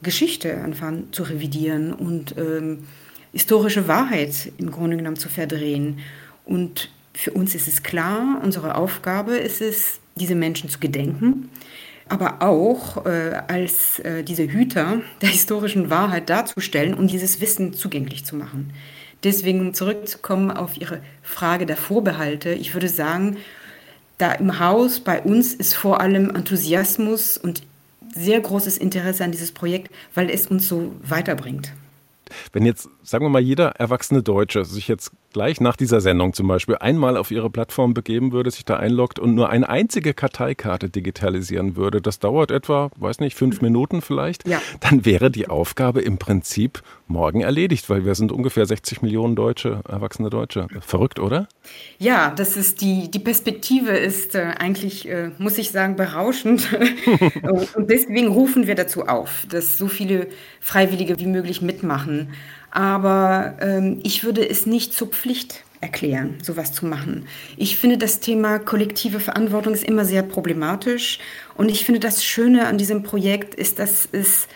Geschichte 0.03 0.58
anfangen 0.62 1.10
zu 1.12 1.24
revidieren 1.24 1.93
und 1.93 2.36
ähm, 2.38 2.88
historische 3.33 3.88
Wahrheit 3.88 4.51
im 4.57 4.71
Grunde 4.71 4.97
genommen 4.97 5.17
zu 5.17 5.29
verdrehen. 5.29 6.00
Und 6.45 6.89
für 7.13 7.31
uns 7.31 7.55
ist 7.55 7.67
es 7.67 7.83
klar, 7.83 8.41
unsere 8.43 8.75
Aufgabe 8.75 9.35
ist 9.35 9.61
es, 9.61 10.00
diese 10.15 10.35
Menschen 10.35 10.69
zu 10.69 10.79
gedenken, 10.79 11.50
aber 12.09 12.41
auch 12.41 13.05
äh, 13.05 13.41
als 13.47 14.00
äh, 14.00 14.23
diese 14.23 14.43
Hüter 14.43 15.01
der 15.21 15.29
historischen 15.29 15.89
Wahrheit 15.89 16.29
darzustellen 16.29 16.93
und 16.93 17.09
dieses 17.11 17.39
Wissen 17.39 17.73
zugänglich 17.73 18.25
zu 18.25 18.35
machen. 18.35 18.73
Deswegen, 19.23 19.61
um 19.61 19.73
zurückzukommen 19.73 20.51
auf 20.51 20.77
Ihre 20.77 21.01
Frage 21.21 21.65
der 21.65 21.77
Vorbehalte, 21.77 22.53
ich 22.53 22.73
würde 22.73 22.89
sagen, 22.89 23.38
da 24.17 24.33
im 24.33 24.59
Haus 24.59 25.00
bei 25.00 25.21
uns 25.21 25.53
ist 25.53 25.73
vor 25.73 26.01
allem 26.01 26.35
Enthusiasmus 26.35 27.38
und 27.38 27.63
sehr 28.13 28.39
großes 28.39 28.77
Interesse 28.77 29.23
an 29.23 29.31
dieses 29.31 29.51
Projekt, 29.51 29.91
weil 30.13 30.29
es 30.29 30.47
uns 30.47 30.67
so 30.67 30.93
weiterbringt. 31.03 31.71
Wenn 32.53 32.65
jetzt, 32.65 32.89
sagen 33.03 33.25
wir 33.25 33.29
mal, 33.29 33.41
jeder 33.41 33.70
erwachsene 33.72 34.24
Deutsche 34.24 34.65
sich 34.65 34.88
jetzt 34.88 35.12
gleich 35.34 35.62
nach 35.62 35.75
dieser 35.75 36.01
Sendung 36.01 36.34
zum 36.34 36.48
Beispiel 36.48 36.75
einmal 36.75 37.17
auf 37.17 37.31
Ihre 37.31 37.50
Plattform 37.50 37.93
begeben 37.93 38.31
würde, 38.31 38.51
sich 38.51 38.65
da 38.65 38.77
einloggt 38.77 39.17
und 39.20 39.34
nur 39.34 39.50
eine 39.50 39.70
einzige 39.70 40.13
Karteikarte 40.13 40.89
digitalisieren 40.89 41.75
würde, 41.75 42.01
das 42.01 42.20
dauert 42.20 42.51
etwa, 42.51 42.89
weiß 42.98 43.20
nicht, 43.20 43.38
fünf 43.38 43.62
Minuten 43.62 44.01
vielleicht, 44.01 44.48
ja. 44.48 44.62
dann 44.79 45.05
wäre 45.05 45.31
die 45.31 45.48
Aufgabe 45.48 46.01
im 46.01 46.17
Prinzip 46.17 46.84
morgen 47.08 47.41
erledigt, 47.41 47.89
weil 47.89 48.05
wir 48.05 48.15
sind 48.15 48.31
ungefähr 48.31 48.65
60 48.65 49.01
Millionen 49.01 49.36
Deutsche, 49.36 49.81
erwachsene 49.88 50.29
Deutsche. 50.29 50.67
Verrückt, 50.81 51.20
oder? 51.20 51.48
Ja, 51.98 52.31
das 52.31 52.58
ist 52.58 52.81
die, 52.81 53.10
die 53.12 53.20
Perspektive 53.20 53.91
ist 53.91 54.36
äh, 54.36 54.53
eigentlich, 54.58 55.08
äh, 55.08 55.31
muss 55.38 55.58
ich 55.58 55.72
sagen, 55.72 55.96
berauschend. 55.96 56.70
und 57.75 57.89
deswegen 57.89 58.27
rufen 58.27 58.67
wir 58.67 58.75
dazu 58.75 59.03
auf, 59.08 59.46
dass 59.50 59.77
so 59.77 59.88
viele 59.88 60.27
Freiwillige 60.60 61.20
wie 61.20 61.25
möglich 61.25 61.62
mitmachen. 61.62 62.29
Aber 62.71 63.55
ähm, 63.59 63.99
ich 64.03 64.23
würde 64.23 64.47
es 64.47 64.65
nicht 64.65 64.93
zur 64.93 65.09
Pflicht 65.09 65.63
erklären, 65.81 66.37
sowas 66.41 66.71
zu 66.71 66.85
machen. 66.85 67.25
Ich 67.57 67.77
finde, 67.77 67.97
das 67.97 68.19
Thema 68.19 68.59
kollektive 68.59 69.19
Verantwortung 69.19 69.73
ist 69.73 69.83
immer 69.83 70.05
sehr 70.05 70.23
problematisch. 70.23 71.19
Und 71.55 71.69
ich 71.69 71.85
finde, 71.85 71.99
das 71.99 72.23
Schöne 72.23 72.67
an 72.67 72.77
diesem 72.77 73.03
Projekt 73.03 73.55
ist, 73.55 73.79
dass 73.79 74.07
es 74.11 74.47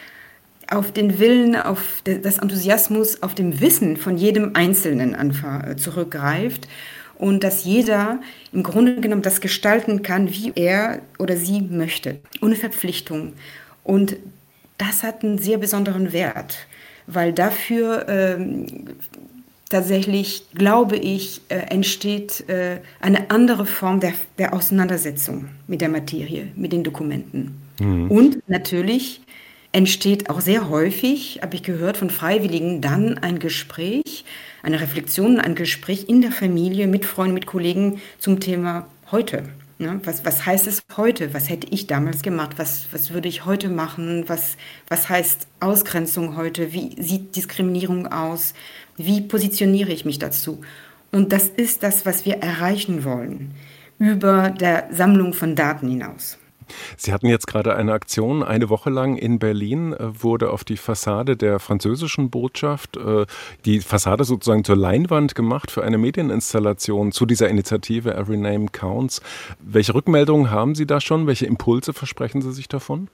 auf 0.69 0.91
den 0.91 1.19
Willen, 1.19 1.55
auf 1.55 2.01
das 2.03 2.38
Enthusiasmus, 2.38 3.22
auf 3.22 3.36
dem 3.36 3.60
Wissen 3.60 3.98
von 3.98 4.17
jedem 4.17 4.55
Einzelnen 4.55 5.13
äh, 5.13 5.75
zurückgreift 5.75 6.67
und 7.17 7.43
dass 7.43 7.63
jeder 7.63 8.19
im 8.51 8.63
Grunde 8.63 9.00
genommen 9.00 9.22
das 9.22 9.41
gestalten 9.41 10.01
kann, 10.01 10.29
wie 10.31 10.53
er 10.55 11.01
oder 11.19 11.38
sie 11.38 11.62
möchte, 11.62 12.19
ohne 12.41 12.55
Verpflichtung. 12.55 13.34
Und 13.84 14.17
das 14.77 15.03
hat 15.03 15.24
einen 15.24 15.38
sehr 15.38 15.57
besonderen 15.57 16.13
Wert 16.13 16.67
weil 17.08 17.34
dafür 17.34 18.08
ähm, 18.08 18.68
tatsächlich, 19.70 20.46
glaube 20.54 20.96
ich, 20.96 21.42
äh, 21.50 21.56
entsteht 21.56 22.48
äh, 22.50 22.80
eine 23.00 23.30
andere 23.32 23.66
Form 23.66 24.00
der, 24.00 24.14
der 24.38 24.54
Auseinandersetzung 24.54 25.50
mit 25.68 25.82
der 25.82 25.90
Materie, 25.90 26.48
mit 26.56 26.72
den 26.72 26.84
Dokumenten. 26.84 27.62
Mhm. 27.80 28.12
Und 28.12 28.50
natürlich 28.50 29.22
entsteht 29.72 30.30
auch 30.30 30.40
sehr 30.40 30.70
häufig, 30.70 31.40
habe 31.42 31.56
ich 31.56 31.64
gehört 31.64 31.98
von 31.98 32.10
Freiwilligen, 32.10 32.80
dann 32.82 33.18
ein 33.18 33.40
Gespräch, 33.40 34.24
eine 34.64 34.80
Reflexion, 34.80 35.40
ein 35.40 35.56
Gespräch 35.56 36.08
in 36.08 36.22
der 36.22 36.32
Familie 36.32 36.88
mit 36.88 37.06
Freunden, 37.06 37.34
mit 37.34 37.46
Kollegen 37.46 38.00
zum 38.18 38.40
Thema 38.40 38.88
heute. 39.12 39.44
Ne? 39.77 40.00
Was, 40.05 40.24
was 40.24 40.46
heißt 40.46 40.67
es 40.67 40.84
heute? 40.96 41.34
Was 41.34 41.50
hätte 41.50 41.67
ich 41.70 41.88
damals 41.88 42.22
gemacht? 42.22 42.51
Was, 42.58 42.88
was 42.91 43.12
würde 43.13 43.27
ich 43.27 43.46
heute 43.46 43.67
machen? 43.67 44.24
Was, 44.27 44.55
was 44.88 45.10
heißt 45.10 45.48
Ausgrenzung 45.60 46.38
heute? 46.38 46.72
Wie 46.72 47.01
sieht 47.01 47.36
Diskriminierung 47.36 48.08
aus? 48.08 48.53
Wie 48.96 49.22
positioniere 49.22 49.91
ich 49.91 50.05
mich 50.05 50.17
dazu? 50.17 50.62
Und 51.12 51.34
das 51.34 51.50
ist 51.50 51.84
das, 51.84 52.05
was 52.05 52.25
wir 52.25 52.38
erreichen 52.38 53.03
wollen 53.03 53.53
über 54.00 54.50
der 54.50 54.88
Sammlung 54.91 55.34
von 55.34 55.55
Daten 55.55 55.89
hinaus. 55.89 56.38
Sie 56.98 57.13
hatten 57.13 57.27
jetzt 57.27 57.48
gerade 57.48 57.75
eine 57.75 57.93
Aktion, 57.93 58.43
eine 58.43 58.69
Woche 58.69 58.89
lang 58.89 59.17
in 59.17 59.39
Berlin 59.39 59.93
äh, 59.93 60.24
wurde 60.24 60.51
auf 60.51 60.63
die 60.63 60.77
Fassade 60.77 61.38
der 61.38 61.60
französischen 61.60 62.29
Botschaft, 62.29 62.98
äh, 62.98 63.25
die 63.65 63.79
Fassade 63.81 64.24
sozusagen 64.24 64.63
zur 64.63 64.75
Leinwand 64.75 65.36
gemacht 65.36 65.72
für 65.72 65.84
eine 65.84 65.98
Medieninstallation 65.98 67.12
zu 67.12 67.25
dieser 67.25 67.50
Initiative 67.50 68.13
Every 68.13 68.38
Name 68.38 68.67
Counts. 68.72 69.22
Welche 69.60 69.93
Rückmeldungen 69.93 70.51
haben 70.51 70.75
Sie 70.75 70.86
da 70.86 71.01
schon? 71.01 71.27
Welche 71.27 71.45
Impulse 71.45 71.93
versprechen 71.93 72.41
Sie 72.41 72.51
sich 72.51 72.67
davon? 72.67 73.10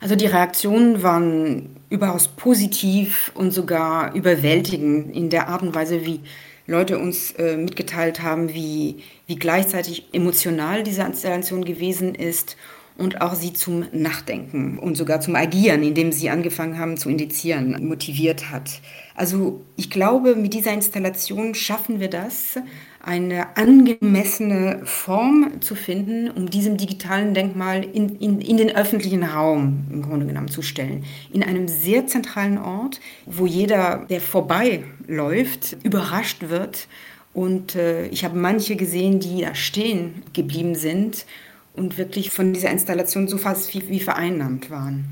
Also 0.00 0.16
die 0.16 0.26
Reaktionen 0.26 1.04
waren 1.04 1.76
überaus 1.88 2.26
positiv 2.26 3.30
und 3.34 3.52
sogar 3.52 4.14
überwältigend 4.14 5.14
in 5.14 5.30
der 5.30 5.48
Art 5.48 5.62
und 5.62 5.76
Weise, 5.76 6.04
wie 6.04 6.20
Leute 6.66 6.98
uns 6.98 7.30
äh, 7.32 7.56
mitgeteilt 7.56 8.20
haben, 8.20 8.52
wie, 8.52 9.02
wie 9.26 9.36
gleichzeitig 9.36 10.08
emotional 10.12 10.82
diese 10.82 11.02
Installation 11.02 11.64
gewesen 11.64 12.16
ist 12.16 12.56
und 12.98 13.20
auch 13.20 13.34
sie 13.34 13.52
zum 13.52 13.86
Nachdenken 13.92 14.78
und 14.78 14.96
sogar 14.96 15.20
zum 15.20 15.34
Agieren, 15.34 15.82
indem 15.82 16.12
sie 16.12 16.30
angefangen 16.30 16.78
haben 16.78 16.96
zu 16.96 17.08
indizieren, 17.08 17.86
motiviert 17.86 18.50
hat. 18.50 18.80
Also 19.14 19.62
ich 19.76 19.90
glaube, 19.90 20.36
mit 20.36 20.54
dieser 20.54 20.72
Installation 20.72 21.54
schaffen 21.54 22.00
wir 22.00 22.08
das, 22.08 22.58
eine 23.04 23.56
angemessene 23.56 24.82
Form 24.84 25.60
zu 25.60 25.74
finden, 25.74 26.30
um 26.30 26.48
diesem 26.48 26.76
digitalen 26.76 27.34
Denkmal 27.34 27.82
in, 27.84 28.16
in, 28.20 28.40
in 28.40 28.56
den 28.56 28.70
öffentlichen 28.70 29.24
Raum 29.24 29.86
im 29.90 30.02
Grunde 30.02 30.26
genommen 30.26 30.48
zu 30.48 30.62
stellen. 30.62 31.04
In 31.32 31.42
einem 31.42 31.66
sehr 31.66 32.06
zentralen 32.06 32.58
Ort, 32.58 33.00
wo 33.26 33.46
jeder, 33.46 34.06
der 34.08 34.20
vorbeiläuft, 34.20 35.76
überrascht 35.82 36.48
wird. 36.48 36.86
Und 37.34 37.74
äh, 37.74 38.06
ich 38.06 38.24
habe 38.24 38.38
manche 38.38 38.76
gesehen, 38.76 39.18
die 39.18 39.40
da 39.40 39.54
stehen 39.54 40.22
geblieben 40.32 40.76
sind 40.76 41.26
und 41.74 41.98
wirklich 41.98 42.30
von 42.30 42.52
dieser 42.52 42.70
Installation 42.70 43.28
so 43.28 43.38
fast 43.38 43.72
wie, 43.74 43.88
wie 43.88 44.00
vereinnahmt 44.00 44.70
waren. 44.70 45.04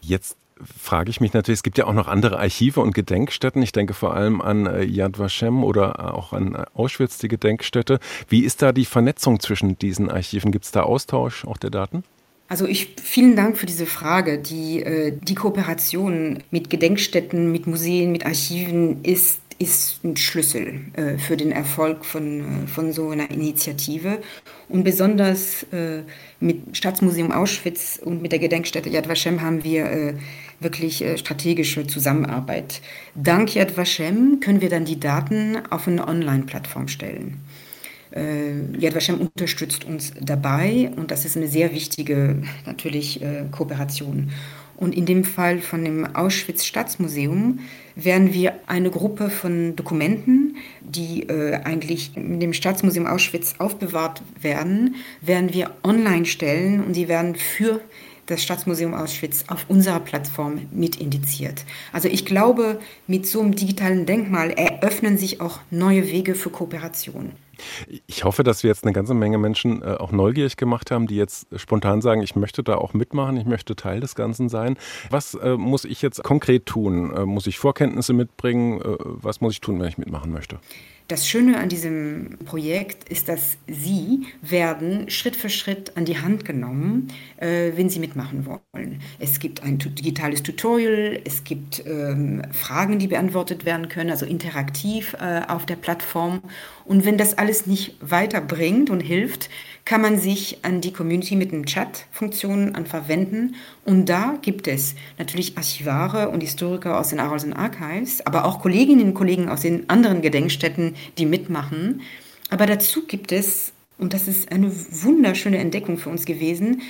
Jetzt 0.00 0.36
frage 0.80 1.10
ich 1.10 1.20
mich 1.20 1.32
natürlich, 1.32 1.58
es 1.58 1.62
gibt 1.62 1.78
ja 1.78 1.86
auch 1.86 1.92
noch 1.92 2.08
andere 2.08 2.38
Archive 2.38 2.80
und 2.80 2.94
Gedenkstätten. 2.94 3.62
Ich 3.62 3.72
denke 3.72 3.94
vor 3.94 4.14
allem 4.14 4.40
an 4.40 4.66
äh, 4.66 4.84
Yad 4.84 5.18
Vashem 5.18 5.64
oder 5.64 6.14
auch 6.14 6.32
an 6.32 6.56
Auschwitz, 6.74 7.18
die 7.18 7.28
Gedenkstätte. 7.28 7.98
Wie 8.28 8.44
ist 8.44 8.62
da 8.62 8.72
die 8.72 8.84
Vernetzung 8.84 9.40
zwischen 9.40 9.78
diesen 9.78 10.10
Archiven? 10.10 10.52
Gibt 10.52 10.64
es 10.64 10.70
da 10.70 10.82
Austausch 10.82 11.44
auch 11.44 11.56
der 11.56 11.70
Daten? 11.70 12.04
Also 12.48 12.66
ich 12.66 12.96
vielen 13.02 13.34
Dank 13.34 13.56
für 13.56 13.66
diese 13.66 13.86
Frage. 13.86 14.38
Die, 14.38 14.82
äh, 14.82 15.16
die 15.18 15.34
Kooperation 15.34 16.42
mit 16.50 16.68
Gedenkstätten, 16.68 17.50
mit 17.50 17.66
Museen, 17.66 18.12
mit 18.12 18.26
Archiven 18.26 19.02
ist 19.04 19.40
ist 19.62 20.02
ein 20.04 20.16
Schlüssel 20.16 20.80
äh, 20.94 21.16
für 21.16 21.36
den 21.36 21.52
Erfolg 21.52 22.04
von, 22.04 22.64
äh, 22.64 22.66
von 22.66 22.92
so 22.92 23.10
einer 23.10 23.30
Initiative. 23.30 24.18
Und 24.68 24.82
besonders 24.82 25.62
äh, 25.72 26.02
mit 26.40 26.76
Staatsmuseum 26.76 27.30
Auschwitz 27.30 28.00
und 28.02 28.20
mit 28.20 28.32
der 28.32 28.40
Gedenkstätte 28.40 28.90
Yad 28.90 29.08
Vashem 29.08 29.40
haben 29.40 29.62
wir 29.62 29.84
äh, 29.86 30.14
wirklich 30.60 31.02
äh, 31.02 31.16
strategische 31.16 31.86
Zusammenarbeit. 31.86 32.80
Dank 33.14 33.54
Yad 33.54 33.76
Vashem 33.76 34.40
können 34.40 34.60
wir 34.60 34.68
dann 34.68 34.84
die 34.84 34.98
Daten 34.98 35.58
auf 35.70 35.86
eine 35.86 36.06
Online-Plattform 36.06 36.88
stellen. 36.88 37.40
Äh, 38.10 38.76
Yad 38.78 38.96
Vashem 38.96 39.20
unterstützt 39.20 39.84
uns 39.84 40.12
dabei 40.20 40.90
und 40.96 41.12
das 41.12 41.24
ist 41.24 41.36
eine 41.36 41.48
sehr 41.48 41.72
wichtige 41.72 42.42
natürlich 42.66 43.20
Kooperation. 43.52 44.32
Und 44.76 44.94
in 44.94 45.06
dem 45.06 45.24
Fall 45.24 45.60
von 45.60 45.84
dem 45.84 46.16
Auschwitz 46.16 46.64
Staatsmuseum 46.64 47.60
werden 47.94 48.32
wir 48.32 48.54
eine 48.66 48.90
Gruppe 48.90 49.30
von 49.30 49.76
Dokumenten, 49.76 50.56
die 50.80 51.24
äh, 51.28 51.54
eigentlich 51.64 52.16
in 52.16 52.40
dem 52.40 52.52
Staatsmuseum 52.52 53.06
Auschwitz 53.06 53.54
aufbewahrt 53.58 54.22
werden, 54.40 54.96
werden 55.20 55.52
wir 55.52 55.72
online 55.84 56.24
stellen 56.24 56.82
und 56.82 56.96
die 56.96 57.08
werden 57.08 57.34
für 57.34 57.80
das 58.26 58.42
Staatsmuseum 58.42 58.94
Auschwitz 58.94 59.44
auf 59.48 59.66
unserer 59.68 60.00
Plattform 60.00 60.62
mit 60.70 60.96
indiziert. 60.96 61.64
Also 61.92 62.08
ich 62.08 62.24
glaube, 62.24 62.80
mit 63.06 63.26
so 63.26 63.40
einem 63.40 63.54
digitalen 63.54 64.06
Denkmal 64.06 64.50
eröffnen 64.50 65.18
sich 65.18 65.40
auch 65.40 65.60
neue 65.70 66.06
Wege 66.06 66.34
für 66.34 66.50
Kooperation. 66.50 67.32
Ich 68.06 68.24
hoffe, 68.24 68.42
dass 68.42 68.62
wir 68.62 68.68
jetzt 68.68 68.84
eine 68.84 68.92
ganze 68.92 69.14
Menge 69.14 69.38
Menschen 69.38 69.82
äh, 69.82 69.96
auch 69.98 70.12
neugierig 70.12 70.56
gemacht 70.56 70.90
haben, 70.90 71.06
die 71.06 71.16
jetzt 71.16 71.46
spontan 71.56 72.00
sagen, 72.00 72.22
ich 72.22 72.36
möchte 72.36 72.62
da 72.62 72.76
auch 72.76 72.94
mitmachen, 72.94 73.36
ich 73.36 73.46
möchte 73.46 73.76
Teil 73.76 74.00
des 74.00 74.14
Ganzen 74.14 74.48
sein. 74.48 74.76
Was 75.10 75.34
äh, 75.34 75.56
muss 75.56 75.84
ich 75.84 76.02
jetzt 76.02 76.22
konkret 76.22 76.66
tun? 76.66 77.14
Äh, 77.14 77.26
muss 77.26 77.46
ich 77.46 77.58
Vorkenntnisse 77.58 78.12
mitbringen? 78.12 78.80
Was 78.82 79.40
muss 79.40 79.54
ich 79.54 79.60
tun, 79.60 79.80
wenn 79.80 79.88
ich 79.88 79.98
mitmachen 79.98 80.32
möchte? 80.32 80.58
Das 81.12 81.28
Schöne 81.28 81.58
an 81.58 81.68
diesem 81.68 82.38
Projekt 82.46 83.06
ist, 83.10 83.28
dass 83.28 83.58
Sie 83.66 84.28
werden 84.40 85.10
Schritt 85.10 85.36
für 85.36 85.50
Schritt 85.50 85.94
an 85.94 86.06
die 86.06 86.16
Hand 86.16 86.46
genommen, 86.46 87.08
äh, 87.36 87.72
wenn 87.76 87.90
Sie 87.90 88.00
mitmachen 88.00 88.46
wollen. 88.46 89.02
Es 89.18 89.38
gibt 89.38 89.62
ein 89.62 89.76
digitales 89.76 90.42
Tutorial, 90.42 91.20
es 91.26 91.44
gibt 91.44 91.84
ähm, 91.84 92.40
Fragen, 92.52 92.98
die 92.98 93.08
beantwortet 93.08 93.66
werden 93.66 93.90
können, 93.90 94.08
also 94.08 94.24
interaktiv 94.24 95.14
äh, 95.20 95.42
auf 95.48 95.66
der 95.66 95.76
Plattform. 95.76 96.40
Und 96.86 97.04
wenn 97.04 97.18
das 97.18 97.36
alles 97.36 97.66
nicht 97.66 97.94
weiterbringt 98.00 98.88
und 98.88 99.00
hilft, 99.00 99.50
kann 99.84 100.00
man 100.00 100.18
sich 100.18 100.58
an 100.62 100.80
die 100.80 100.92
Community 100.92 101.36
mit 101.36 101.52
den 101.52 101.66
Chat-Funktionen 101.66 102.86
verwenden. 102.86 103.56
Und 103.84 104.08
da 104.08 104.38
gibt 104.40 104.68
es 104.68 104.94
natürlich 105.18 105.56
Archivare 105.56 106.28
und 106.28 106.40
Historiker 106.40 106.98
aus 106.98 107.08
den 107.08 107.20
Arolsen 107.20 107.52
Archives, 107.52 108.24
aber 108.24 108.44
auch 108.44 108.60
Kolleginnen 108.60 109.08
und 109.08 109.14
Kollegen 109.14 109.48
aus 109.48 109.62
den 109.62 109.88
anderen 109.90 110.22
Gedenkstätten, 110.22 110.94
die 111.18 111.26
mitmachen. 111.26 112.02
Aber 112.50 112.66
dazu 112.66 113.06
gibt 113.06 113.32
es, 113.32 113.72
und 113.98 114.12
das 114.12 114.28
ist 114.28 114.52
eine 114.52 114.70
wunderschöne 114.70 115.58
Entdeckung 115.58 115.98
für 115.98 116.10
uns 116.10 116.24
gewesen, 116.24 116.82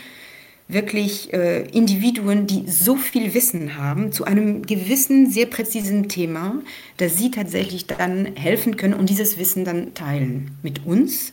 wirklich 0.69 1.33
äh, 1.33 1.62
Individuen, 1.71 2.47
die 2.47 2.64
so 2.71 2.97
viel 2.97 3.35
Wissen 3.35 3.76
haben 3.76 4.12
zu 4.12 4.25
einem 4.25 4.62
gewissen, 4.62 5.31
sehr 5.31 5.47
präzisen 5.47 6.09
Thema, 6.09 6.62
dass 6.97 7.19
sie 7.19 7.31
tatsächlich 7.31 7.87
dann 7.87 8.35
helfen 8.37 8.76
können 8.76 8.95
und 8.95 9.11
dieses 9.11 9.38
Wissen 9.38 9.64
dann 9.64 9.95
teilen 9.95 10.52
mit 10.62 10.87
uns 10.87 11.33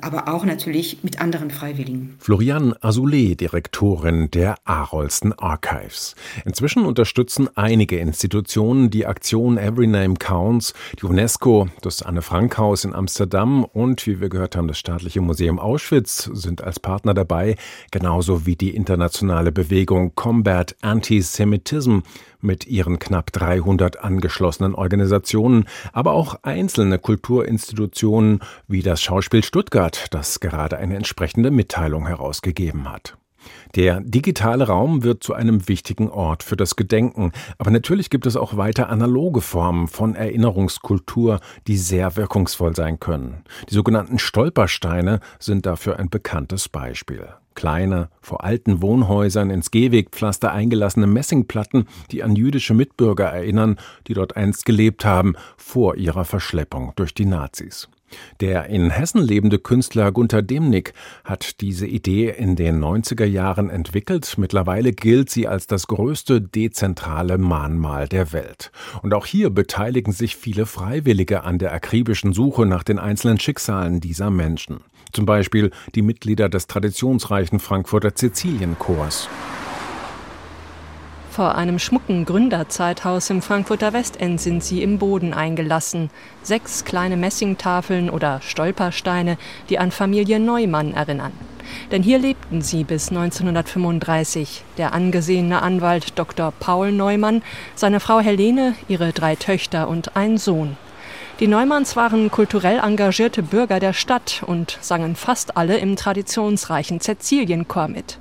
aber 0.00 0.28
auch 0.28 0.44
natürlich 0.44 0.98
mit 1.02 1.20
anderen 1.20 1.50
Freiwilligen. 1.50 2.16
Florian 2.18 2.74
Azoulay, 2.80 3.34
Direktorin 3.34 4.30
der 4.30 4.56
Arolsten 4.64 5.32
Archives. 5.32 6.14
Inzwischen 6.44 6.84
unterstützen 6.84 7.48
einige 7.54 7.98
Institutionen 7.98 8.90
die 8.90 9.06
Aktion 9.06 9.56
Every 9.56 9.86
Name 9.86 10.14
Counts, 10.14 10.74
die 11.00 11.06
UNESCO, 11.06 11.68
das 11.80 12.02
Anne-Frank-Haus 12.02 12.84
in 12.84 12.94
Amsterdam 12.94 13.64
und, 13.64 14.06
wie 14.06 14.20
wir 14.20 14.28
gehört 14.28 14.56
haben, 14.56 14.68
das 14.68 14.78
Staatliche 14.78 15.20
Museum 15.20 15.58
Auschwitz 15.58 16.30
sind 16.32 16.62
als 16.62 16.78
Partner 16.80 17.14
dabei, 17.14 17.56
genauso 17.90 18.46
wie 18.46 18.56
die 18.56 18.74
internationale 18.74 19.52
Bewegung 19.52 20.14
Combat 20.14 20.76
Antisemitism 20.82 22.00
mit 22.44 22.66
ihren 22.66 22.98
knapp 22.98 23.32
300 23.32 24.04
angeschlossenen 24.04 24.74
Organisationen, 24.74 25.64
aber 25.92 26.12
auch 26.12 26.36
einzelne 26.42 26.98
Kulturinstitutionen 26.98 28.40
wie 28.68 28.82
das 28.82 29.02
Schauspiel 29.02 29.42
Stuttgart, 29.44 30.06
das 30.10 30.40
gerade 30.40 30.78
eine 30.78 30.96
entsprechende 30.96 31.50
Mitteilung 31.50 32.06
herausgegeben 32.06 32.90
hat. 32.90 33.16
Der 33.74 34.00
digitale 34.00 34.66
Raum 34.66 35.02
wird 35.02 35.22
zu 35.22 35.34
einem 35.34 35.68
wichtigen 35.68 36.08
Ort 36.08 36.42
für 36.42 36.56
das 36.56 36.76
Gedenken, 36.76 37.32
aber 37.58 37.70
natürlich 37.70 38.08
gibt 38.08 38.26
es 38.26 38.36
auch 38.36 38.56
weiter 38.56 38.88
analoge 38.88 39.40
Formen 39.40 39.88
von 39.88 40.14
Erinnerungskultur, 40.14 41.40
die 41.66 41.76
sehr 41.76 42.16
wirkungsvoll 42.16 42.74
sein 42.74 43.00
können. 43.00 43.44
Die 43.68 43.74
sogenannten 43.74 44.18
Stolpersteine 44.18 45.20
sind 45.38 45.66
dafür 45.66 45.98
ein 45.98 46.08
bekanntes 46.08 46.68
Beispiel. 46.68 47.28
Kleine, 47.54 48.08
vor 48.20 48.42
alten 48.42 48.82
Wohnhäusern 48.82 49.50
ins 49.50 49.70
Gehwegpflaster 49.70 50.52
eingelassene 50.52 51.06
Messingplatten, 51.06 51.86
die 52.10 52.22
an 52.22 52.34
jüdische 52.34 52.74
Mitbürger 52.74 53.26
erinnern, 53.26 53.76
die 54.06 54.14
dort 54.14 54.36
einst 54.36 54.64
gelebt 54.64 55.04
haben, 55.04 55.34
vor 55.56 55.96
ihrer 55.96 56.24
Verschleppung 56.24 56.92
durch 56.96 57.14
die 57.14 57.26
Nazis. 57.26 57.88
Der 58.40 58.66
in 58.66 58.90
Hessen 58.90 59.22
lebende 59.22 59.58
Künstler 59.58 60.12
Gunther 60.12 60.42
Demnig 60.42 60.92
hat 61.24 61.60
diese 61.60 61.86
Idee 61.86 62.30
in 62.30 62.56
den 62.56 62.82
90er 62.82 63.24
Jahren 63.24 63.70
entwickelt. 63.70 64.34
Mittlerweile 64.36 64.92
gilt 64.92 65.30
sie 65.30 65.48
als 65.48 65.66
das 65.66 65.86
größte 65.86 66.40
dezentrale 66.40 67.38
Mahnmal 67.38 68.08
der 68.08 68.32
Welt. 68.32 68.70
Und 69.02 69.14
auch 69.14 69.26
hier 69.26 69.50
beteiligen 69.50 70.12
sich 70.12 70.36
viele 70.36 70.66
Freiwillige 70.66 71.44
an 71.44 71.58
der 71.58 71.72
akribischen 71.72 72.32
Suche 72.32 72.66
nach 72.66 72.82
den 72.82 72.98
einzelnen 72.98 73.40
Schicksalen 73.40 74.00
dieser 74.00 74.30
Menschen. 74.30 74.80
Zum 75.12 75.26
Beispiel 75.26 75.70
die 75.94 76.02
Mitglieder 76.02 76.48
des 76.48 76.66
traditionsreichen 76.66 77.60
Frankfurter 77.60 78.12
Sizilienchors. 78.14 79.28
Vor 81.34 81.56
einem 81.56 81.80
schmucken 81.80 82.26
Gründerzeithaus 82.26 83.28
im 83.28 83.42
Frankfurter 83.42 83.92
Westend 83.92 84.40
sind 84.40 84.62
sie 84.62 84.84
im 84.84 84.98
Boden 84.98 85.34
eingelassen. 85.34 86.10
Sechs 86.44 86.84
kleine 86.84 87.16
Messingtafeln 87.16 88.08
oder 88.08 88.40
Stolpersteine, 88.40 89.36
die 89.68 89.80
an 89.80 89.90
Familie 89.90 90.38
Neumann 90.38 90.94
erinnern. 90.94 91.32
Denn 91.90 92.04
hier 92.04 92.20
lebten 92.20 92.62
sie 92.62 92.84
bis 92.84 93.08
1935. 93.08 94.62
Der 94.78 94.92
angesehene 94.92 95.60
Anwalt 95.60 96.16
Dr. 96.16 96.52
Paul 96.52 96.92
Neumann, 96.92 97.42
seine 97.74 97.98
Frau 97.98 98.20
Helene, 98.20 98.76
ihre 98.86 99.10
drei 99.10 99.34
Töchter 99.34 99.88
und 99.88 100.14
ein 100.14 100.38
Sohn. 100.38 100.76
Die 101.40 101.48
Neumanns 101.48 101.96
waren 101.96 102.30
kulturell 102.30 102.78
engagierte 102.78 103.42
Bürger 103.42 103.80
der 103.80 103.92
Stadt 103.92 104.44
und 104.46 104.78
sangen 104.80 105.16
fast 105.16 105.56
alle 105.56 105.78
im 105.78 105.96
traditionsreichen 105.96 107.00
Cäcilienchor 107.00 107.88
mit. 107.88 108.18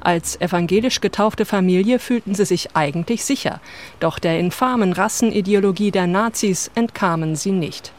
Als 0.00 0.40
evangelisch 0.40 1.00
getaufte 1.00 1.44
Familie 1.44 1.98
fühlten 1.98 2.34
sie 2.34 2.44
sich 2.44 2.74
eigentlich 2.74 3.24
sicher, 3.24 3.60
doch 4.00 4.18
der 4.18 4.38
infamen 4.38 4.92
Rassenideologie 4.92 5.90
der 5.90 6.06
Nazis 6.06 6.70
entkamen 6.74 7.36
sie 7.36 7.52
nicht. 7.52 7.92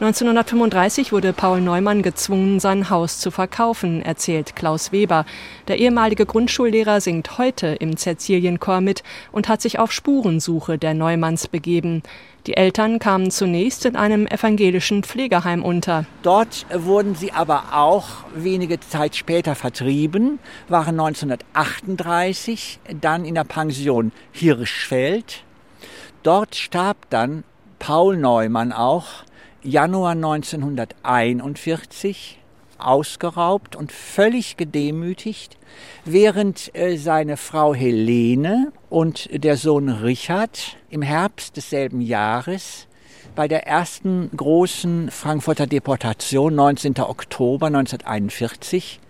1935 0.00 1.10
wurde 1.10 1.32
Paul 1.32 1.60
Neumann 1.60 2.02
gezwungen, 2.02 2.60
sein 2.60 2.88
Haus 2.88 3.18
zu 3.18 3.32
verkaufen, 3.32 4.00
erzählt 4.00 4.54
Klaus 4.54 4.92
Weber. 4.92 5.26
Der 5.66 5.78
ehemalige 5.80 6.24
Grundschullehrer 6.24 7.00
singt 7.00 7.36
heute 7.36 7.66
im 7.80 7.96
Cäcilienchor 7.96 8.80
mit 8.80 9.02
und 9.32 9.48
hat 9.48 9.60
sich 9.60 9.80
auf 9.80 9.90
Spurensuche 9.90 10.78
der 10.78 10.94
Neumanns 10.94 11.48
begeben. 11.48 12.04
Die 12.48 12.56
Eltern 12.56 12.98
kamen 12.98 13.30
zunächst 13.30 13.84
in 13.84 13.94
einem 13.94 14.26
evangelischen 14.26 15.02
Pflegeheim 15.02 15.62
unter. 15.62 16.06
Dort 16.22 16.64
wurden 16.72 17.14
sie 17.14 17.32
aber 17.32 17.74
auch 17.74 18.06
wenige 18.34 18.80
Zeit 18.80 19.16
später 19.16 19.54
vertrieben, 19.54 20.38
waren 20.66 20.98
1938 20.98 22.80
dann 23.02 23.26
in 23.26 23.34
der 23.34 23.44
Pension 23.44 24.12
Hirschfeld. 24.32 25.44
Dort 26.22 26.54
starb 26.54 26.96
dann 27.10 27.44
Paul 27.78 28.16
Neumann 28.16 28.72
auch 28.72 29.08
Januar 29.62 30.12
1941 30.12 32.37
ausgeraubt 32.78 33.76
und 33.76 33.92
völlig 33.92 34.56
gedemütigt, 34.56 35.56
während 36.04 36.74
äh, 36.74 36.96
seine 36.96 37.36
Frau 37.36 37.74
Helene 37.74 38.72
und 38.90 39.28
der 39.32 39.56
Sohn 39.56 39.88
Richard 39.88 40.76
im 40.90 41.02
Herbst 41.02 41.56
desselben 41.56 42.00
Jahres 42.00 42.86
bei 43.34 43.46
der 43.46 43.66
ersten 43.66 44.30
großen 44.36 45.10
Frankfurter 45.10 45.66
Deportation 45.66 46.54
19. 46.54 46.98
Oktober 46.98 47.66
1941 47.66 49.00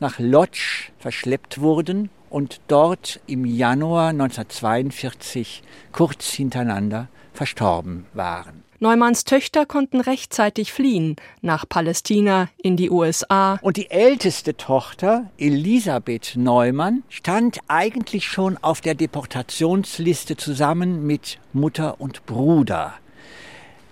nach 0.00 0.18
Lodz 0.18 0.58
verschleppt 0.98 1.60
wurden 1.60 2.10
und 2.30 2.60
dort 2.68 3.20
im 3.26 3.44
Januar 3.44 4.08
1942 4.08 5.62
kurz 5.92 6.30
hintereinander 6.32 7.08
verstorben 7.32 8.06
waren. 8.14 8.67
Neumanns 8.80 9.24
Töchter 9.24 9.66
konnten 9.66 10.00
rechtzeitig 10.00 10.72
fliehen 10.72 11.16
nach 11.40 11.68
Palästina, 11.68 12.48
in 12.62 12.76
die 12.76 12.90
USA. 12.90 13.58
Und 13.60 13.76
die 13.76 13.90
älteste 13.90 14.56
Tochter, 14.56 15.28
Elisabeth 15.36 16.34
Neumann, 16.36 17.02
stand 17.08 17.58
eigentlich 17.66 18.28
schon 18.28 18.56
auf 18.58 18.80
der 18.80 18.94
Deportationsliste 18.94 20.36
zusammen 20.36 21.04
mit 21.04 21.38
Mutter 21.52 22.00
und 22.00 22.24
Bruder. 22.26 22.94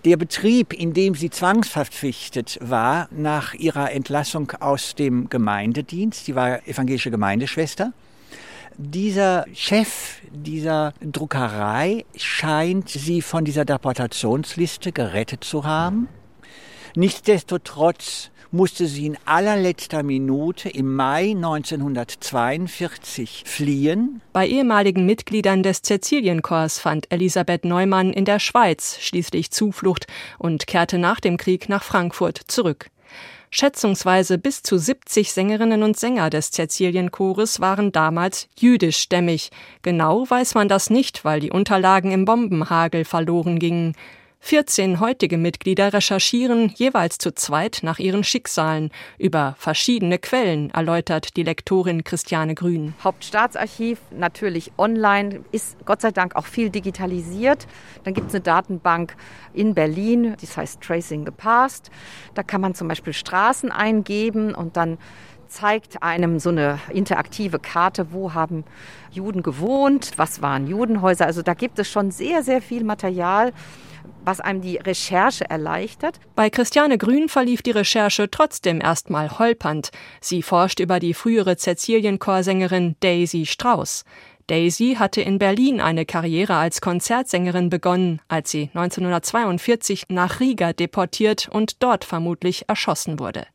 Der 0.04 0.16
Betrieb, 0.16 0.72
in 0.72 0.94
dem 0.94 1.16
sie 1.16 1.30
zwangsverpflichtet 1.30 2.58
war 2.60 3.08
nach 3.10 3.54
ihrer 3.54 3.90
Entlassung 3.90 4.52
aus 4.60 4.94
dem 4.94 5.28
Gemeindedienst, 5.28 6.26
sie 6.26 6.36
war 6.36 6.64
evangelische 6.68 7.10
Gemeindeschwester, 7.10 7.92
dieser 8.78 9.46
Chef 9.54 10.20
dieser 10.32 10.92
Druckerei 11.00 12.04
scheint 12.16 12.88
sie 12.88 13.22
von 13.22 13.44
dieser 13.44 13.64
Deportationsliste 13.64 14.92
gerettet 14.92 15.44
zu 15.44 15.64
haben. 15.64 16.08
Nichtsdestotrotz 16.94 18.30
musste 18.50 18.86
sie 18.86 19.06
in 19.06 19.18
allerletzter 19.24 20.02
Minute 20.02 20.68
im 20.68 20.94
Mai 20.94 21.32
1942 21.32 23.44
fliehen. 23.46 24.20
Bei 24.32 24.46
ehemaligen 24.46 25.04
Mitgliedern 25.04 25.62
des 25.62 25.82
Cäcilienkorps 25.82 26.78
fand 26.78 27.12
Elisabeth 27.12 27.64
Neumann 27.64 28.12
in 28.12 28.24
der 28.24 28.38
Schweiz 28.38 28.98
schließlich 29.00 29.50
Zuflucht 29.50 30.06
und 30.38 30.66
kehrte 30.66 30.98
nach 30.98 31.20
dem 31.20 31.36
Krieg 31.36 31.68
nach 31.68 31.82
Frankfurt 31.82 32.40
zurück. 32.46 32.90
Schätzungsweise 33.50 34.38
bis 34.38 34.62
zu 34.62 34.78
70 34.78 35.32
Sängerinnen 35.32 35.82
und 35.82 35.96
Sänger 35.96 36.30
des 36.30 36.50
Cäcilienchores 36.50 37.60
waren 37.60 37.92
damals 37.92 38.48
jüdischstämmig. 38.58 39.50
Genau 39.82 40.28
weiß 40.28 40.54
man 40.54 40.68
das 40.68 40.90
nicht, 40.90 41.24
weil 41.24 41.40
die 41.40 41.50
Unterlagen 41.50 42.10
im 42.12 42.24
Bombenhagel 42.24 43.04
verloren 43.04 43.58
gingen. 43.58 43.94
14 44.46 45.00
heutige 45.00 45.38
Mitglieder 45.38 45.92
recherchieren 45.92 46.68
jeweils 46.76 47.18
zu 47.18 47.34
zweit 47.34 47.80
nach 47.82 47.98
ihren 47.98 48.22
Schicksalen 48.22 48.92
über 49.18 49.56
verschiedene 49.58 50.20
Quellen, 50.20 50.70
erläutert 50.70 51.36
die 51.36 51.42
Lektorin 51.42 52.04
Christiane 52.04 52.54
Grün. 52.54 52.94
Hauptstaatsarchiv 53.02 53.98
natürlich 54.12 54.70
online, 54.78 55.40
ist 55.50 55.84
Gott 55.84 56.00
sei 56.00 56.12
Dank 56.12 56.36
auch 56.36 56.46
viel 56.46 56.70
digitalisiert. 56.70 57.66
Dann 58.04 58.14
gibt 58.14 58.28
es 58.28 58.34
eine 58.36 58.42
Datenbank 58.42 59.16
in 59.52 59.74
Berlin, 59.74 60.36
die 60.40 60.46
heißt 60.46 60.80
Tracing 60.80 61.24
the 61.26 61.32
Past. 61.32 61.90
Da 62.34 62.44
kann 62.44 62.60
man 62.60 62.76
zum 62.76 62.86
Beispiel 62.86 63.14
Straßen 63.14 63.72
eingeben 63.72 64.54
und 64.54 64.76
dann 64.76 64.98
zeigt 65.48 66.04
einem 66.04 66.38
so 66.38 66.50
eine 66.50 66.78
interaktive 66.92 67.58
Karte, 67.58 68.12
wo 68.12 68.34
haben 68.34 68.62
Juden 69.10 69.42
gewohnt, 69.42 70.12
was 70.16 70.40
waren 70.40 70.68
Judenhäuser. 70.68 71.26
Also 71.26 71.42
da 71.42 71.54
gibt 71.54 71.80
es 71.80 71.90
schon 71.90 72.12
sehr, 72.12 72.44
sehr 72.44 72.62
viel 72.62 72.84
Material 72.84 73.52
was 74.24 74.40
einem 74.40 74.60
die 74.60 74.76
Recherche 74.76 75.48
erleichtert. 75.48 76.20
Bei 76.34 76.50
Christiane 76.50 76.98
Grün 76.98 77.28
verlief 77.28 77.62
die 77.62 77.70
Recherche 77.70 78.30
trotzdem 78.30 78.80
erstmal 78.80 79.38
holpernd. 79.38 79.90
Sie 80.20 80.42
forscht 80.42 80.80
über 80.80 81.00
die 81.00 81.14
frühere 81.14 81.56
Cäcilienchorsängerin 81.56 82.96
Daisy 83.00 83.46
Strauss. 83.46 84.04
Daisy 84.46 84.94
hatte 84.96 85.22
in 85.22 85.38
Berlin 85.38 85.80
eine 85.80 86.06
Karriere 86.06 86.54
als 86.54 86.80
Konzertsängerin 86.80 87.68
begonnen, 87.68 88.20
als 88.28 88.50
sie 88.50 88.70
1942 88.74 90.04
nach 90.08 90.38
Riga 90.38 90.72
deportiert 90.72 91.48
und 91.50 91.82
dort 91.82 92.04
vermutlich 92.04 92.68
erschossen 92.68 93.18
wurde. 93.18 93.46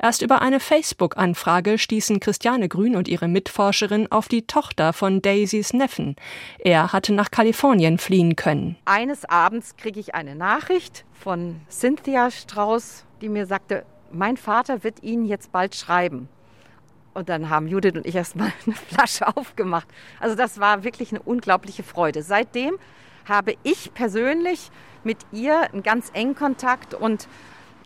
Erst 0.00 0.22
über 0.22 0.42
eine 0.42 0.60
Facebook-Anfrage 0.60 1.78
stießen 1.78 2.20
Christiane 2.20 2.68
Grün 2.68 2.96
und 2.96 3.08
ihre 3.08 3.28
Mitforscherin 3.28 4.10
auf 4.10 4.28
die 4.28 4.46
Tochter 4.46 4.92
von 4.92 5.22
Daisys 5.22 5.72
Neffen. 5.72 6.16
Er 6.58 6.92
hatte 6.92 7.12
nach 7.12 7.30
Kalifornien 7.30 7.98
fliehen 7.98 8.36
können. 8.36 8.76
Eines 8.84 9.24
Abends 9.24 9.76
kriege 9.76 10.00
ich 10.00 10.14
eine 10.14 10.34
Nachricht 10.34 11.04
von 11.12 11.60
Cynthia 11.70 12.30
Strauß, 12.30 13.04
die 13.20 13.28
mir 13.28 13.46
sagte, 13.46 13.84
mein 14.12 14.36
Vater 14.36 14.84
wird 14.84 15.02
Ihnen 15.02 15.24
jetzt 15.24 15.52
bald 15.52 15.74
schreiben. 15.74 16.28
Und 17.14 17.28
dann 17.28 17.48
haben 17.48 17.68
Judith 17.68 17.94
und 17.94 18.06
ich 18.06 18.14
erstmal 18.14 18.52
eine 18.66 18.74
Flasche 18.74 19.36
aufgemacht. 19.36 19.88
Also 20.20 20.36
das 20.36 20.60
war 20.60 20.84
wirklich 20.84 21.10
eine 21.10 21.22
unglaubliche 21.22 21.82
Freude. 21.82 22.22
Seitdem 22.22 22.76
habe 23.26 23.54
ich 23.62 23.94
persönlich 23.94 24.70
mit 25.02 25.18
ihr 25.32 25.72
einen 25.72 25.82
ganz 25.82 26.10
engen 26.12 26.34
Kontakt 26.34 26.94
und 26.94 27.28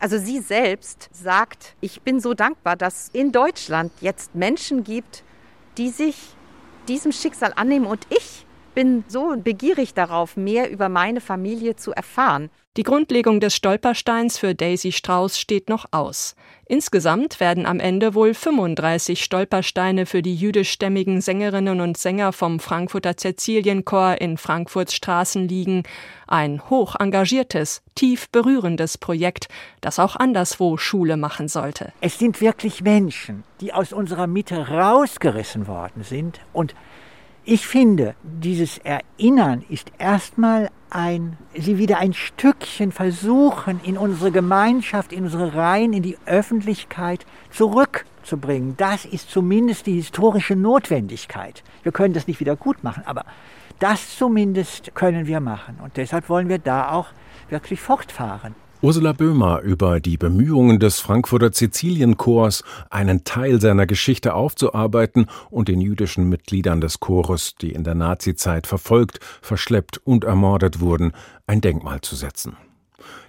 also 0.01 0.19
sie 0.19 0.41
selbst 0.41 1.09
sagt, 1.13 1.75
ich 1.81 2.03
bin 2.03 2.21
so 2.21 2.35
dankbar, 2.35 2.77
dass 2.77 3.09
in 3.13 3.33
Deutschland 3.33 3.93
jetzt 4.01 4.35
Menschen 4.35 4.85
gibt, 4.85 5.25
die 5.77 5.91
sich 5.91 6.17
diesem 6.89 7.13
Schicksal 7.13 7.53
annehmen 7.57 7.87
und 7.87 8.07
ich 8.11 8.47
bin 8.79 9.03
so 9.09 9.35
begierig 9.37 9.93
darauf, 9.95 10.37
mehr 10.37 10.71
über 10.71 10.89
meine 10.89 11.21
Familie 11.21 11.75
zu 11.75 11.91
erfahren. 11.91 12.49
Die 12.77 12.85
Grundlegung 12.85 13.41
des 13.41 13.57
Stolpersteins 13.57 14.39
für 14.39 14.55
Daisy 14.55 14.93
Strauß 14.93 15.41
steht 15.41 15.69
noch 15.69 15.87
aus. 15.91 16.37
Insgesamt 16.65 17.41
werden 17.41 17.67
am 17.67 17.81
Ende 17.81 18.15
wohl 18.15 18.35
35 18.35 19.25
Stolpersteine 19.25 20.07
für 20.07 20.23
die 20.23 20.37
jüdischstämmigen 20.37 21.21
Sängerinnen 21.21 21.81
und 21.81 21.99
Sänger 21.99 22.33
vom 22.33 22.61
Frankfurter 22.61 23.17
Cäcilienchor 23.17 24.21
in 24.21 24.39
Frankfurts 24.39 24.95
Straßen 24.95 25.49
liegen. 25.49 25.83
Ein 26.29 26.63
hoch 26.71 26.95
engagiertes, 27.01 27.83
tief 27.97 28.29
berührendes 28.31 28.97
Projekt, 28.97 29.49
das 29.81 29.99
auch 29.99 30.15
anderswo 30.15 30.77
Schule 30.77 31.17
machen 31.17 31.49
sollte. 31.49 31.93
Es 32.01 32.21
sind 32.21 32.41
wirklich 32.41 32.81
Menschen, 32.83 33.43
die 33.61 33.73
aus 33.73 33.93
unserer 33.93 34.29
Mitte 34.29 34.69
rausgerissen 34.69 35.67
worden 35.67 36.05
sind 36.05 36.39
und 36.53 36.77
ich 37.51 37.67
finde, 37.67 38.15
dieses 38.23 38.77
Erinnern 38.77 39.65
ist 39.71 39.91
erstmal 39.97 40.69
ein, 40.91 41.39
sie 41.57 41.79
wieder 41.79 41.97
ein 41.97 42.13
Stückchen 42.13 42.93
versuchen, 42.93 43.81
in 43.83 43.97
unsere 43.97 44.31
Gemeinschaft, 44.31 45.15
in 45.15 45.25
unsere 45.25 45.55
Reihen, 45.55 45.95
in 45.95 46.03
die 46.03 46.19
Öffentlichkeit 46.27 47.25
zurückzubringen. 47.51 48.75
Das 48.77 49.07
ist 49.07 49.31
zumindest 49.31 49.87
die 49.87 49.95
historische 49.95 50.57
Notwendigkeit. 50.57 51.63
Wir 51.85 51.93
können 51.93 52.13
das 52.13 52.27
nicht 52.27 52.39
wieder 52.39 52.55
gut 52.55 52.85
machen, 52.85 53.05
aber 53.07 53.25
das 53.79 54.19
zumindest 54.19 54.95
können 54.95 55.27
wir 55.27 55.41
machen. 55.41 55.79
Und 55.83 55.97
deshalb 55.97 56.29
wollen 56.29 56.51
wir 56.51 56.59
da 56.59 56.93
auch 56.93 57.07
wirklich 57.49 57.81
fortfahren. 57.81 58.55
Ursula 58.81 59.13
Böhmer 59.13 59.61
über 59.63 59.99
die 59.99 60.17
Bemühungen 60.17 60.79
des 60.79 61.01
Frankfurter 61.01 61.53
Sizilienchors, 61.53 62.63
einen 62.91 63.25
Teil 63.25 63.61
seiner 63.61 63.87
Geschichte 63.87 64.35
aufzuarbeiten 64.35 65.27
und 65.51 65.67
den 65.67 65.81
jüdischen 65.81 66.29
Mitgliedern 66.29 66.81
des 66.81 67.01
Chores, 67.01 67.57
die 67.61 67.73
in 67.73 67.83
der 67.83 67.97
Nazizeit 67.97 68.69
verfolgt, 68.69 69.19
verschleppt 69.43 69.99
und 70.05 70.23
ermordet 70.23 70.79
wurden, 70.79 71.11
ein 71.49 71.61
Denkmal 71.61 72.03
zu 72.03 72.15
setzen. 72.15 72.57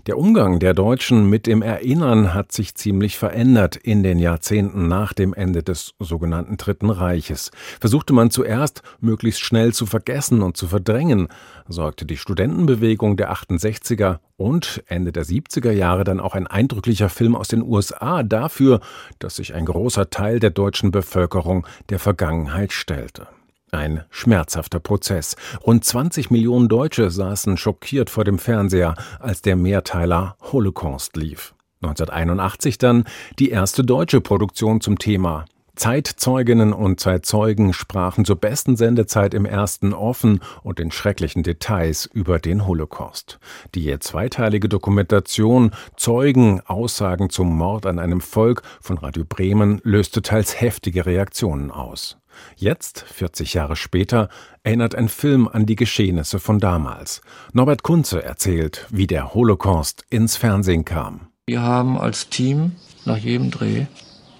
Der 0.07 0.17
Umgang 0.17 0.59
der 0.59 0.73
Deutschen 0.73 1.29
mit 1.29 1.45
dem 1.45 1.61
Erinnern 1.61 2.33
hat 2.33 2.51
sich 2.51 2.73
ziemlich 2.75 3.17
verändert 3.17 3.75
in 3.75 4.01
den 4.01 4.17
Jahrzehnten 4.17 4.87
nach 4.87 5.13
dem 5.13 5.33
Ende 5.33 5.61
des 5.61 5.93
sogenannten 5.99 6.57
Dritten 6.57 6.89
Reiches. 6.89 7.51
Versuchte 7.79 8.13
man 8.13 8.31
zuerst, 8.31 8.81
möglichst 9.01 9.41
schnell 9.41 9.73
zu 9.73 9.85
vergessen 9.85 10.41
und 10.41 10.57
zu 10.57 10.67
verdrängen, 10.67 11.27
sorgte 11.67 12.05
die 12.05 12.17
Studentenbewegung 12.17 13.17
der 13.17 13.31
68er 13.33 14.19
und 14.37 14.83
Ende 14.87 15.11
der 15.11 15.25
70er 15.25 15.71
Jahre 15.71 16.05
dann 16.05 16.19
auch 16.19 16.33
ein 16.33 16.47
eindrücklicher 16.47 17.09
Film 17.09 17.35
aus 17.35 17.49
den 17.49 17.61
USA 17.61 18.23
dafür, 18.23 18.79
dass 19.19 19.35
sich 19.35 19.53
ein 19.53 19.65
großer 19.65 20.09
Teil 20.09 20.39
der 20.39 20.49
deutschen 20.51 20.91
Bevölkerung 20.91 21.67
der 21.89 21.99
Vergangenheit 21.99 22.71
stellte. 22.71 23.27
Ein 23.71 24.03
schmerzhafter 24.09 24.79
Prozess. 24.79 25.35
Rund 25.65 25.85
20 25.85 26.31
Millionen 26.31 26.69
Deutsche 26.69 27.11
saßen 27.11 27.57
schockiert 27.57 28.09
vor 28.09 28.23
dem 28.23 28.39
Fernseher, 28.39 28.95
als 29.19 29.41
der 29.41 29.55
Mehrteiler 29.55 30.35
Holocaust 30.51 31.15
lief. 31.15 31.53
1981 31.81 32.77
dann 32.77 33.05
die 33.37 33.51
erste 33.51 33.83
deutsche 33.83 34.21
Produktion 34.21 34.81
zum 34.81 34.97
Thema. 34.97 35.45
Zeitzeuginnen 35.75 36.73
und 36.73 36.99
Zeitzeugen 36.99 37.71
sprachen 37.71 38.25
zur 38.25 38.35
besten 38.35 38.75
Sendezeit 38.75 39.33
im 39.33 39.45
ersten 39.45 39.93
offen 39.93 40.41
und 40.61 40.77
in 40.81 40.91
schrecklichen 40.91 41.41
Details 41.41 42.05
über 42.05 42.37
den 42.37 42.67
Holocaust. 42.67 43.39
Die 43.75 43.97
zweiteilige 43.99 44.67
Dokumentation 44.67 45.71
Zeugen 45.95 46.59
Aussagen 46.65 47.29
zum 47.29 47.55
Mord 47.55 47.85
an 47.85 47.97
einem 47.97 48.19
Volk 48.19 48.63
von 48.81 48.97
Radio 48.97 49.23
Bremen 49.23 49.79
löste 49.83 50.21
teils 50.21 50.59
heftige 50.59 51.05
Reaktionen 51.05 51.71
aus. 51.71 52.17
Jetzt, 52.55 53.05
40 53.07 53.53
Jahre 53.53 53.75
später, 53.75 54.29
erinnert 54.63 54.95
ein 54.95 55.09
Film 55.09 55.47
an 55.47 55.65
die 55.65 55.75
Geschehnisse 55.75 56.39
von 56.39 56.59
damals. 56.59 57.21
Norbert 57.53 57.83
Kunze 57.83 58.23
erzählt, 58.23 58.85
wie 58.89 59.07
der 59.07 59.33
Holocaust 59.33 60.05
ins 60.09 60.35
Fernsehen 60.35 60.85
kam. 60.85 61.27
Wir 61.47 61.61
haben 61.61 61.97
als 61.97 62.29
Team 62.29 62.73
nach 63.05 63.17
jedem 63.17 63.51
Dreh 63.51 63.85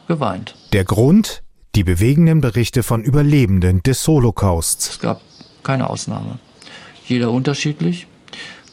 geweint. 0.08 0.56
Der 0.73 0.86
Grund? 0.86 1.43
Die 1.75 1.84
bewegenden 1.84 2.41
Berichte 2.41 2.84
von 2.84 3.04
Überlebenden 3.04 3.82
des 3.84 4.08
Holocausts. 4.08 4.89
Es 4.89 4.99
gab 4.99 5.21
keine 5.63 5.89
Ausnahme. 5.89 6.39
Jeder 7.06 7.32
unterschiedlich, 7.32 8.08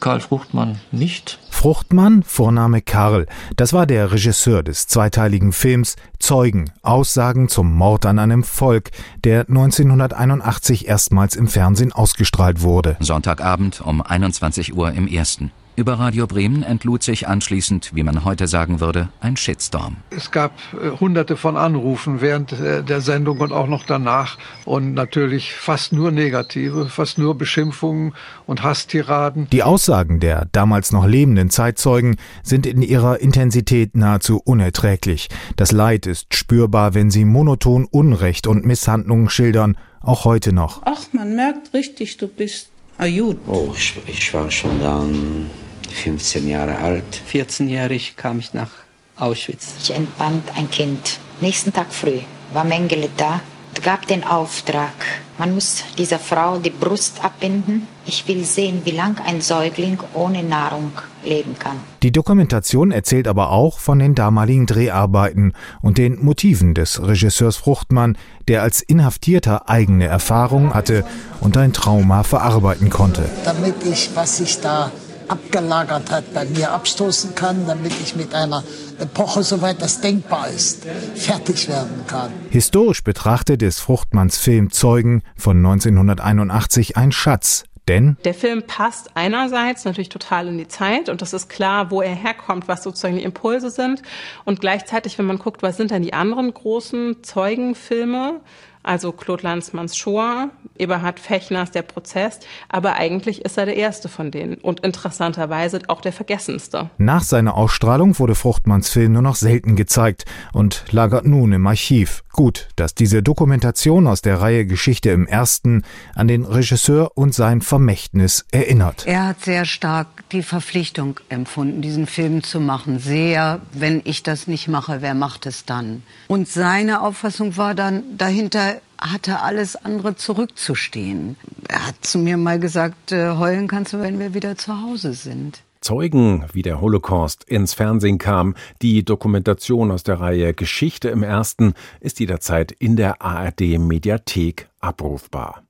Karl 0.01 0.21
Fruchtmann 0.21 0.81
nicht. 0.93 1.39
Fruchtmann, 1.51 2.23
Vorname 2.23 2.83
Karl, 2.83 3.27
das 3.57 3.73
war 3.73 3.87
der 3.87 4.13
Regisseur 4.13 4.63
des 4.63 4.87
zweiteiligen 4.87 5.53
Films 5.53 5.97
Zeugen, 6.19 6.71
Aussagen 6.83 7.49
zum 7.49 7.75
Mord 7.75 8.07
an 8.07 8.19
einem 8.19 8.45
Volk, 8.45 8.91
der 9.25 9.49
1981 9.49 10.87
erstmals 10.87 11.37
im 11.37 11.49
Fernsehen 11.49 11.93
ausgestrahlt 11.93 12.63
wurde. 12.63 12.97
Sonntagabend 13.01 13.81
um 13.81 14.03
21 14.03 14.75
Uhr 14.75 14.93
im 14.93 15.09
ersten. 15.09 15.51
Über 15.77 15.99
Radio 15.99 16.27
Bremen 16.27 16.63
entlud 16.63 17.03
sich 17.03 17.29
anschließend, 17.29 17.91
wie 17.95 18.03
man 18.03 18.25
heute 18.25 18.47
sagen 18.47 18.81
würde, 18.81 19.11
ein 19.21 19.37
Shitstorm. 19.37 19.99
Es 20.09 20.31
gab 20.31 20.53
äh, 20.73 20.99
hunderte 20.99 21.37
von 21.37 21.59
Anrufen 21.59 22.23
während 22.23 22.53
äh, 22.53 22.83
der 22.83 23.03
Sendung 23.03 23.41
und 23.41 23.53
auch 23.53 23.67
noch 23.67 23.85
danach 23.85 24.39
und 24.65 24.95
natürlich 24.95 25.53
fast 25.53 25.93
nur 25.93 26.13
negative, 26.13 26.89
fast 26.89 27.19
nur 27.19 27.37
Beschimpfungen 27.37 28.15
und 28.47 28.63
Hasstiraden. 28.63 29.49
Die 29.53 29.63
Aussagen 29.63 30.19
der 30.19 30.49
damals 30.51 30.93
noch 30.93 31.07
lebenden 31.07 31.51
Zeitzeugen 31.51 32.17
sind 32.43 32.65
in 32.65 32.81
ihrer 32.81 33.21
Intensität 33.21 33.99
nahezu 33.99 34.41
unerträglich. 34.43 35.29
Das 35.57 35.73
Leid 35.73 36.07
ist 36.07 36.35
spürbar, 36.35 36.95
wenn 36.95 37.11
sie 37.11 37.27
monoton 37.27 37.85
Unrecht 37.85 38.47
und 38.47 38.65
Misshandlungen 38.65 39.29
schildern, 39.29 39.77
auch 40.01 40.25
heute 40.25 40.55
noch. 40.55 40.81
Ach, 40.87 41.03
man 41.13 41.37
merkt 41.37 41.75
richtig, 41.75 42.17
du 42.17 42.29
bist 42.29 42.71
Ayud. 42.97 43.37
Oh, 43.47 43.75
ich, 43.77 43.95
ich 44.07 44.33
war 44.33 44.51
schon 44.51 44.81
dann 44.81 45.51
15 45.91 46.49
Jahre 46.49 46.79
alt. 46.79 47.23
14-jährig 47.33 48.17
kam 48.17 48.39
ich 48.39 48.55
nach 48.55 48.71
Auschwitz. 49.17 49.75
Ich 49.81 49.95
entband 49.95 50.45
ein 50.57 50.71
Kind. 50.71 51.19
Nächsten 51.41 51.73
Tag 51.73 51.93
früh 51.93 52.21
war 52.53 52.65
Mengele 52.65 53.09
da 53.17 53.41
und 53.71 53.83
gab 53.83 54.07
den 54.07 54.25
Auftrag, 54.25 54.93
man 55.39 55.53
muss 55.53 55.85
dieser 55.99 56.19
Frau 56.19 56.59
die 56.59 56.71
Brust 56.71 57.23
abbinden. 57.23 57.87
Ich 58.07 58.27
will 58.27 58.45
sehen, 58.45 58.83
wie 58.85 58.93
lang 58.93 59.21
ein 59.27 59.43
Säugling 59.43 59.99
ohne 60.15 60.43
Nahrung 60.43 60.93
leben 61.25 61.59
kann. 61.59 61.77
Die 62.03 62.13
Dokumentation 62.13 62.91
erzählt 62.91 63.29
aber 63.29 63.51
auch 63.51 63.79
von 63.79 63.99
den 63.99 64.15
damaligen 64.15 64.67
Dreharbeiten 64.67 65.53
und 65.83 65.99
den 65.99 66.25
Motiven 66.25 66.73
des 66.73 67.03
Regisseurs 67.03 67.57
Fruchtmann, 67.57 68.17
der 68.49 68.63
als 68.63 68.81
Inhaftierter 68.81 69.69
eigene 69.69 70.07
Erfahrungen 70.07 70.73
hatte 70.73 71.05
und 71.41 71.57
ein 71.59 71.75
Trauma 71.75 72.23
verarbeiten 72.23 72.89
konnte. 72.89 73.29
Damit 73.45 73.85
ich, 73.85 74.11
was 74.15 74.41
ich 74.41 74.61
da 74.61 74.91
abgelagert 75.29 76.11
hat, 76.11 76.33
bei 76.35 76.45
mir 76.45 76.73
abstoßen 76.73 77.35
kann, 77.35 77.67
damit 77.67 77.93
ich 78.03 78.17
mit 78.17 78.35
einer 78.35 78.63
Epoche, 78.99 79.43
soweit 79.43 79.83
das 79.83 80.01
denkbar 80.01 80.49
ist, 80.49 80.87
fertig 81.15 81.69
werden 81.69 82.05
kann. 82.07 82.31
Historisch 82.51 83.03
betrachtet 83.05 83.63
ist 83.63 83.81
Fruchtmanns 83.81 84.39
Film 84.39 84.71
Zeugen 84.71 85.23
von 85.37 85.59
1981 85.59 86.97
ein 86.97 87.13
Schatz, 87.13 87.65
denn 87.89 88.17
der 88.25 88.35
Film 88.35 88.65
passt 88.67 89.11
einerseits 89.15 89.85
natürlich 89.85 90.09
total 90.09 90.49
in 90.49 90.59
die 90.59 90.67
Zeit 90.67 91.09
und 91.09 91.23
das 91.23 91.33
ist 91.33 91.49
klar, 91.49 91.91
wo 91.91 92.03
er 92.03 92.15
herkommt, 92.15 92.67
was 92.67 92.83
sozusagen 92.83 93.17
die 93.17 93.23
Impulse 93.23 93.71
sind. 93.71 94.03
Und 94.45 94.61
gleichzeitig, 94.61 95.19
wenn 95.19 95.27
man 95.27 95.39
guckt, 95.39 95.63
was 95.63 95.77
sind 95.77 95.93
denn 95.93 96.03
die 96.03 96.13
anderen 96.13 96.53
großen 96.53 97.23
Zeugenfilme, 97.23 98.41
also 98.87 99.13
Claude 99.13 99.43
Lanzmanns 99.43 99.97
Shoah, 99.97 100.51
Eberhard 100.79 101.21
Fechners 101.21 101.71
Der 101.71 101.83
Prozess, 101.83 102.41
aber 102.69 102.95
eigentlich 102.95 103.45
ist 103.45 103.59
er 103.59 103.67
der 103.67 103.77
erste 103.77 104.09
von 104.09 104.31
denen 104.31 104.55
und 104.55 104.81
interessanterweise 104.81 105.81
auch 105.89 106.01
der 106.01 106.13
vergessenste. 106.13 106.91
Nach 106.99 107.23
seiner 107.23 107.57
Ausstrahlung 107.57 108.19
wurde 108.19 108.35
Fruchtmanns 108.35 108.89
Film 108.89 109.13
nur 109.13 109.23
noch 109.23 109.37
selten 109.37 109.77
gezeigt 109.77 110.25
und 110.53 110.85
lagert 110.91 111.27
nun 111.27 111.53
im 111.53 111.67
Archiv. 111.67 112.23
Gut, 112.33 112.69
dass 112.77 112.95
diese 112.95 113.23
Dokumentation 113.23 114.07
aus 114.07 114.21
der 114.21 114.43
Reihe 114.43 114.67
Geschichte 114.67 115.09
im 115.09 115.27
Ersten 115.27 115.85
an 116.15 116.29
den 116.29 116.45
Regisseur 116.45 117.13
und 117.15 117.35
sein 117.35 117.63
Vermächtnis 117.63 118.45
erinnert. 118.51 119.07
Er 119.07 119.29
hat 119.29 119.41
sehr 119.41 119.65
stark 119.65 120.07
die 120.33 120.43
Verpflichtung 120.43 121.19
empfunden, 121.31 121.81
diesen 121.81 122.07
Film 122.07 122.43
zu 122.43 122.61
machen. 122.61 122.99
Sehr, 122.99 123.61
wenn 123.73 124.03
ich 124.05 124.23
das 124.23 124.49
nicht 124.49 124.69
mache, 124.69 125.01
wer 125.01 125.15
macht 125.15 125.47
es 125.47 125.65
dann? 125.65 126.03
Und 126.29 126.47
seine 126.47 127.01
Auffassung 127.01 127.57
war 127.57 127.75
dann, 127.75 128.03
dahinter 128.19 128.76
hatte 129.01 129.41
alles 129.41 129.77
andere 129.77 130.17
zurückzustehen. 130.17 131.37
Er 131.69 131.89
hat 131.89 131.97
zu 132.03 132.19
mir 132.19 132.37
mal 132.37 132.59
gesagt, 132.59 133.13
äh, 133.13 133.37
heulen 133.37 133.69
kannst 133.69 133.93
du, 133.93 134.01
wenn 134.01 134.19
wir 134.19 134.35
wieder 134.35 134.57
zu 134.57 134.83
Hause 134.83 135.13
sind. 135.15 135.63
Zeugen, 135.81 136.45
wie 136.53 136.63
der 136.63 136.81
Holocaust 136.81 137.45
ins 137.45 137.75
Fernsehen 137.75 138.19
kam, 138.19 138.55
die 138.83 139.05
Dokumentation 139.05 139.91
aus 139.93 140.03
der 140.03 140.21
Reihe 140.21 140.53
Geschichte 140.53 141.11
im 141.11 141.23
Ersten 141.23 141.75
ist 142.01 142.19
jederzeit 142.19 142.73
in 142.73 142.97
der 142.97 143.23
ARD 143.23 143.79
Mediathek 143.79 144.69
abrufbar. 144.81 145.63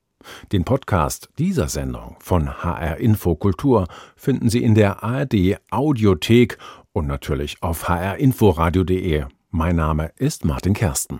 Den 0.51 0.63
Podcast 0.63 1.29
dieser 1.37 1.67
Sendung 1.67 2.15
von 2.19 2.63
HR 2.63 2.97
Infokultur 2.97 3.87
finden 4.15 4.49
Sie 4.49 4.63
in 4.63 4.75
der 4.75 5.03
ARD 5.03 5.57
Audiothek 5.69 6.57
und 6.93 7.07
natürlich 7.07 7.61
auf 7.61 7.87
hrinforadio.de. 7.87 9.25
Mein 9.51 9.75
Name 9.75 10.11
ist 10.17 10.45
Martin 10.45 10.73
Kersten. 10.73 11.19